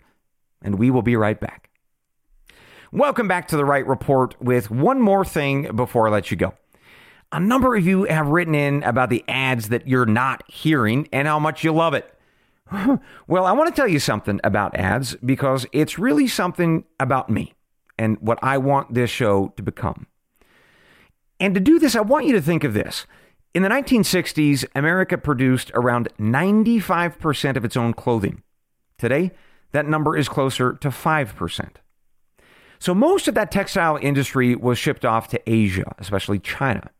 and 0.62 0.78
we 0.78 0.90
will 0.90 1.02
be 1.02 1.14
right 1.14 1.38
back. 1.38 1.68
Welcome 2.92 3.28
back 3.28 3.46
to 3.48 3.58
the 3.58 3.64
Wright 3.66 3.86
Report 3.86 4.40
with 4.40 4.70
one 4.70 5.02
more 5.02 5.22
thing 5.22 5.76
before 5.76 6.08
I 6.08 6.12
let 6.12 6.30
you 6.30 6.38
go. 6.38 6.54
A 7.30 7.38
number 7.38 7.76
of 7.76 7.84
you 7.84 8.04
have 8.04 8.28
written 8.28 8.54
in 8.54 8.82
about 8.82 9.10
the 9.10 9.22
ads 9.28 9.68
that 9.68 9.86
you're 9.86 10.06
not 10.06 10.42
hearing 10.50 11.10
and 11.12 11.28
how 11.28 11.38
much 11.38 11.62
you 11.62 11.72
love 11.72 11.92
it. 11.92 12.10
well, 13.26 13.44
I 13.44 13.52
want 13.52 13.68
to 13.68 13.76
tell 13.78 13.86
you 13.86 13.98
something 13.98 14.40
about 14.42 14.74
ads 14.78 15.14
because 15.16 15.66
it's 15.72 15.98
really 15.98 16.26
something 16.26 16.84
about 16.98 17.28
me 17.28 17.52
and 17.98 18.16
what 18.20 18.38
I 18.40 18.56
want 18.56 18.94
this 18.94 19.10
show 19.10 19.52
to 19.58 19.62
become. 19.62 20.06
And 21.42 21.56
to 21.56 21.60
do 21.60 21.80
this, 21.80 21.96
I 21.96 22.02
want 22.02 22.26
you 22.26 22.32
to 22.34 22.40
think 22.40 22.62
of 22.62 22.72
this. 22.72 23.04
In 23.52 23.64
the 23.64 23.68
1960s, 23.68 24.64
America 24.76 25.18
produced 25.18 25.72
around 25.74 26.08
95% 26.16 27.56
of 27.56 27.64
its 27.64 27.76
own 27.76 27.94
clothing. 27.94 28.44
Today, 28.96 29.32
that 29.72 29.88
number 29.88 30.16
is 30.16 30.28
closer 30.28 30.74
to 30.74 30.90
5%. 30.90 31.68
So 32.78 32.94
most 32.94 33.26
of 33.26 33.34
that 33.34 33.50
textile 33.50 33.98
industry 34.00 34.54
was 34.54 34.78
shipped 34.78 35.04
off 35.04 35.26
to 35.30 35.42
Asia, 35.44 35.92
especially 35.98 36.38
China. 36.38 36.90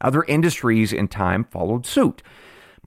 Other 0.00 0.24
industries 0.24 0.92
in 0.92 1.06
time 1.06 1.44
followed 1.44 1.86
suit. 1.86 2.24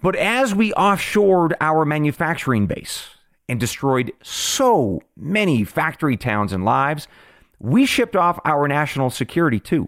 But 0.02 0.18
as 0.18 0.54
we 0.54 0.74
offshored 0.74 1.54
our 1.62 1.86
manufacturing 1.86 2.68
base 2.68 3.08
and 3.48 3.58
destroyed 3.58 4.12
so 4.22 5.02
many 5.16 5.64
factory 5.64 6.18
towns 6.18 6.52
and 6.52 6.66
lives, 6.66 7.08
we 7.58 7.86
shipped 7.86 8.18
off 8.18 8.38
our 8.44 8.68
national 8.68 9.10
security 9.12 9.62
too. 9.62 9.88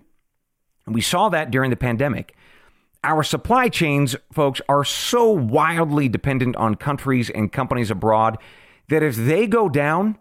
And 0.88 0.96
we 0.96 1.02
saw 1.02 1.30
that 1.30 1.52
during 1.52 1.70
the 1.70 1.76
pandemic. 1.76 2.36
Our 3.04 3.22
supply 3.22 3.70
chains, 3.70 4.16
folks, 4.32 4.62
are 4.68 4.84
so 4.84 5.30
wildly 5.30 6.10
dependent 6.10 6.56
on 6.56 6.76
countries 6.76 7.30
and 7.30 7.52
companies 7.52 7.92
abroad 7.92 8.38
that 8.90 9.04
if 9.04 9.16
they 9.16 9.46
go 9.46 9.70
down, 9.70 10.18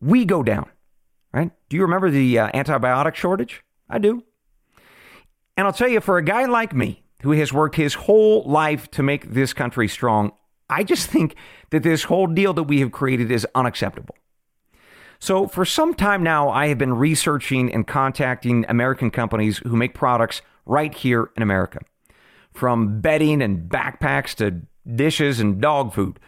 we 0.00 0.24
go 0.24 0.42
down. 0.42 0.68
Right? 1.32 1.50
Do 1.68 1.76
you 1.76 1.82
remember 1.82 2.10
the 2.10 2.38
uh, 2.38 2.50
antibiotic 2.52 3.14
shortage? 3.14 3.62
I 3.88 3.98
do. 3.98 4.24
And 5.56 5.66
I'll 5.66 5.72
tell 5.72 5.88
you, 5.88 6.00
for 6.00 6.16
a 6.16 6.24
guy 6.24 6.46
like 6.46 6.74
me, 6.74 7.04
who 7.22 7.32
has 7.32 7.52
worked 7.52 7.76
his 7.76 7.94
whole 7.94 8.42
life 8.44 8.90
to 8.92 9.02
make 9.02 9.32
this 9.32 9.52
country 9.52 9.88
strong, 9.88 10.32
I 10.68 10.82
just 10.82 11.08
think 11.08 11.36
that 11.70 11.82
this 11.82 12.04
whole 12.04 12.26
deal 12.26 12.52
that 12.54 12.64
we 12.64 12.80
have 12.80 12.92
created 12.92 13.30
is 13.30 13.46
unacceptable. 13.54 14.16
So, 15.26 15.48
for 15.48 15.64
some 15.64 15.92
time 15.92 16.22
now, 16.22 16.50
I 16.50 16.68
have 16.68 16.78
been 16.78 16.94
researching 16.94 17.74
and 17.74 17.84
contacting 17.84 18.64
American 18.68 19.10
companies 19.10 19.58
who 19.58 19.74
make 19.74 19.92
products 19.92 20.40
right 20.66 20.94
here 20.94 21.32
in 21.36 21.42
America. 21.42 21.80
From 22.54 23.00
bedding 23.00 23.42
and 23.42 23.68
backpacks 23.68 24.36
to 24.36 24.60
dishes 24.88 25.40
and 25.40 25.60
dog 25.60 25.92
food. 25.92 26.20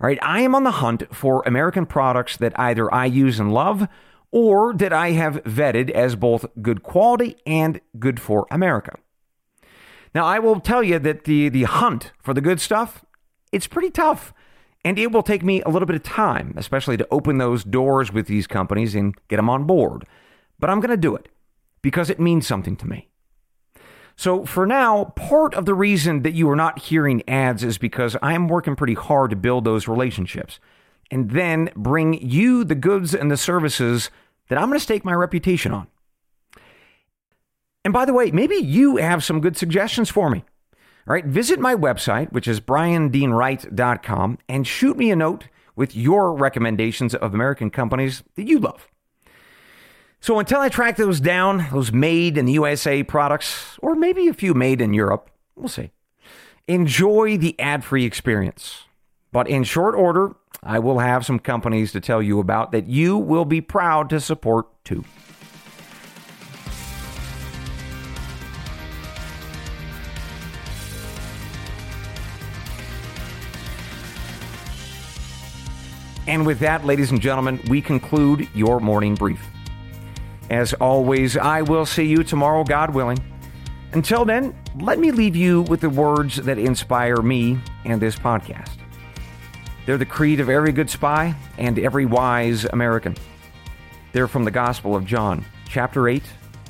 All 0.00 0.06
right, 0.06 0.20
I 0.22 0.42
am 0.42 0.54
on 0.54 0.62
the 0.62 0.70
hunt 0.70 1.12
for 1.12 1.42
American 1.44 1.84
products 1.84 2.36
that 2.36 2.56
either 2.56 2.94
I 2.94 3.06
use 3.06 3.40
and 3.40 3.52
love 3.52 3.88
or 4.30 4.72
that 4.74 4.92
I 4.92 5.10
have 5.10 5.42
vetted 5.42 5.90
as 5.90 6.14
both 6.14 6.46
good 6.62 6.84
quality 6.84 7.36
and 7.44 7.80
good 7.98 8.20
for 8.20 8.46
America. 8.52 8.96
Now, 10.14 10.26
I 10.26 10.38
will 10.38 10.60
tell 10.60 10.84
you 10.84 11.00
that 11.00 11.24
the, 11.24 11.48
the 11.48 11.64
hunt 11.64 12.12
for 12.22 12.32
the 12.32 12.40
good 12.40 12.60
stuff, 12.60 13.04
it's 13.50 13.66
pretty 13.66 13.90
tough. 13.90 14.32
And 14.84 14.98
it 14.98 15.10
will 15.10 15.22
take 15.22 15.42
me 15.42 15.62
a 15.62 15.70
little 15.70 15.86
bit 15.86 15.96
of 15.96 16.02
time, 16.02 16.52
especially 16.56 16.98
to 16.98 17.08
open 17.10 17.38
those 17.38 17.64
doors 17.64 18.12
with 18.12 18.26
these 18.26 18.46
companies 18.46 18.94
and 18.94 19.14
get 19.28 19.36
them 19.36 19.48
on 19.48 19.64
board. 19.64 20.04
But 20.58 20.68
I'm 20.68 20.80
going 20.80 20.90
to 20.90 20.96
do 20.96 21.16
it 21.16 21.28
because 21.80 22.10
it 22.10 22.20
means 22.20 22.46
something 22.46 22.76
to 22.76 22.86
me. 22.86 23.08
So 24.16 24.44
for 24.44 24.66
now, 24.66 25.06
part 25.16 25.54
of 25.54 25.64
the 25.64 25.74
reason 25.74 26.22
that 26.22 26.34
you 26.34 26.48
are 26.50 26.56
not 26.56 26.78
hearing 26.78 27.22
ads 27.28 27.64
is 27.64 27.78
because 27.78 28.16
I 28.22 28.34
am 28.34 28.46
working 28.46 28.76
pretty 28.76 28.94
hard 28.94 29.30
to 29.30 29.36
build 29.36 29.64
those 29.64 29.88
relationships. 29.88 30.60
and 31.10 31.30
then 31.30 31.70
bring 31.76 32.14
you 32.14 32.64
the 32.64 32.74
goods 32.74 33.14
and 33.14 33.30
the 33.30 33.36
services 33.36 34.10
that 34.48 34.58
I'm 34.58 34.68
going 34.68 34.78
to 34.78 34.82
stake 34.82 35.04
my 35.04 35.12
reputation 35.12 35.72
on. 35.72 35.86
And 37.84 37.92
by 37.92 38.04
the 38.04 38.14
way, 38.14 38.30
maybe 38.30 38.56
you 38.56 38.96
have 38.96 39.22
some 39.22 39.40
good 39.40 39.56
suggestions 39.56 40.10
for 40.10 40.30
me. 40.30 40.44
All 41.06 41.12
right, 41.12 41.26
visit 41.26 41.60
my 41.60 41.74
website, 41.74 42.32
which 42.32 42.48
is 42.48 42.60
bryandeanwright.com, 42.60 44.38
and 44.48 44.66
shoot 44.66 44.96
me 44.96 45.10
a 45.10 45.16
note 45.16 45.48
with 45.76 45.94
your 45.94 46.34
recommendations 46.34 47.14
of 47.14 47.34
American 47.34 47.70
companies 47.70 48.22
that 48.36 48.46
you 48.46 48.58
love. 48.58 48.88
So 50.20 50.38
until 50.38 50.60
I 50.60 50.70
track 50.70 50.96
those 50.96 51.20
down, 51.20 51.66
those 51.70 51.92
made 51.92 52.38
in 52.38 52.46
the 52.46 52.54
USA 52.54 53.02
products, 53.02 53.78
or 53.82 53.94
maybe 53.94 54.28
a 54.28 54.32
few 54.32 54.54
made 54.54 54.80
in 54.80 54.94
Europe, 54.94 55.28
we'll 55.56 55.68
see. 55.68 55.90
Enjoy 56.66 57.36
the 57.36 57.58
ad 57.60 57.84
free 57.84 58.06
experience. 58.06 58.84
But 59.30 59.46
in 59.46 59.64
short 59.64 59.94
order, 59.94 60.34
I 60.62 60.78
will 60.78 61.00
have 61.00 61.26
some 61.26 61.38
companies 61.38 61.92
to 61.92 62.00
tell 62.00 62.22
you 62.22 62.40
about 62.40 62.72
that 62.72 62.86
you 62.86 63.18
will 63.18 63.44
be 63.44 63.60
proud 63.60 64.08
to 64.08 64.20
support 64.20 64.68
too. 64.84 65.04
And 76.34 76.44
with 76.44 76.58
that, 76.58 76.84
ladies 76.84 77.12
and 77.12 77.20
gentlemen, 77.20 77.60
we 77.68 77.80
conclude 77.80 78.48
your 78.56 78.80
morning 78.80 79.14
brief. 79.14 79.40
As 80.50 80.74
always, 80.74 81.36
I 81.36 81.62
will 81.62 81.86
see 81.86 82.06
you 82.06 82.24
tomorrow, 82.24 82.64
God 82.64 82.92
willing. 82.92 83.20
Until 83.92 84.24
then, 84.24 84.52
let 84.80 84.98
me 84.98 85.12
leave 85.12 85.36
you 85.36 85.62
with 85.62 85.80
the 85.80 85.88
words 85.88 86.34
that 86.34 86.58
inspire 86.58 87.18
me 87.18 87.60
and 87.84 88.02
this 88.02 88.16
podcast. 88.16 88.72
They're 89.86 89.96
the 89.96 90.04
creed 90.04 90.40
of 90.40 90.48
every 90.48 90.72
good 90.72 90.90
spy 90.90 91.36
and 91.56 91.78
every 91.78 92.04
wise 92.04 92.64
American. 92.64 93.16
They're 94.10 94.26
from 94.26 94.42
the 94.42 94.50
Gospel 94.50 94.96
of 94.96 95.06
John, 95.06 95.44
chapter 95.68 96.08
8, 96.08 96.24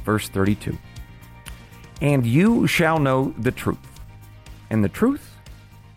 verse 0.04 0.28
32. 0.28 0.76
And 2.02 2.26
you 2.26 2.66
shall 2.66 2.98
know 2.98 3.34
the 3.38 3.50
truth, 3.50 3.78
and 4.68 4.84
the 4.84 4.90
truth 4.90 5.36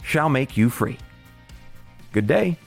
shall 0.04 0.30
make 0.30 0.56
you 0.56 0.70
free. 0.70 0.98
Good 2.14 2.28
day. 2.28 2.58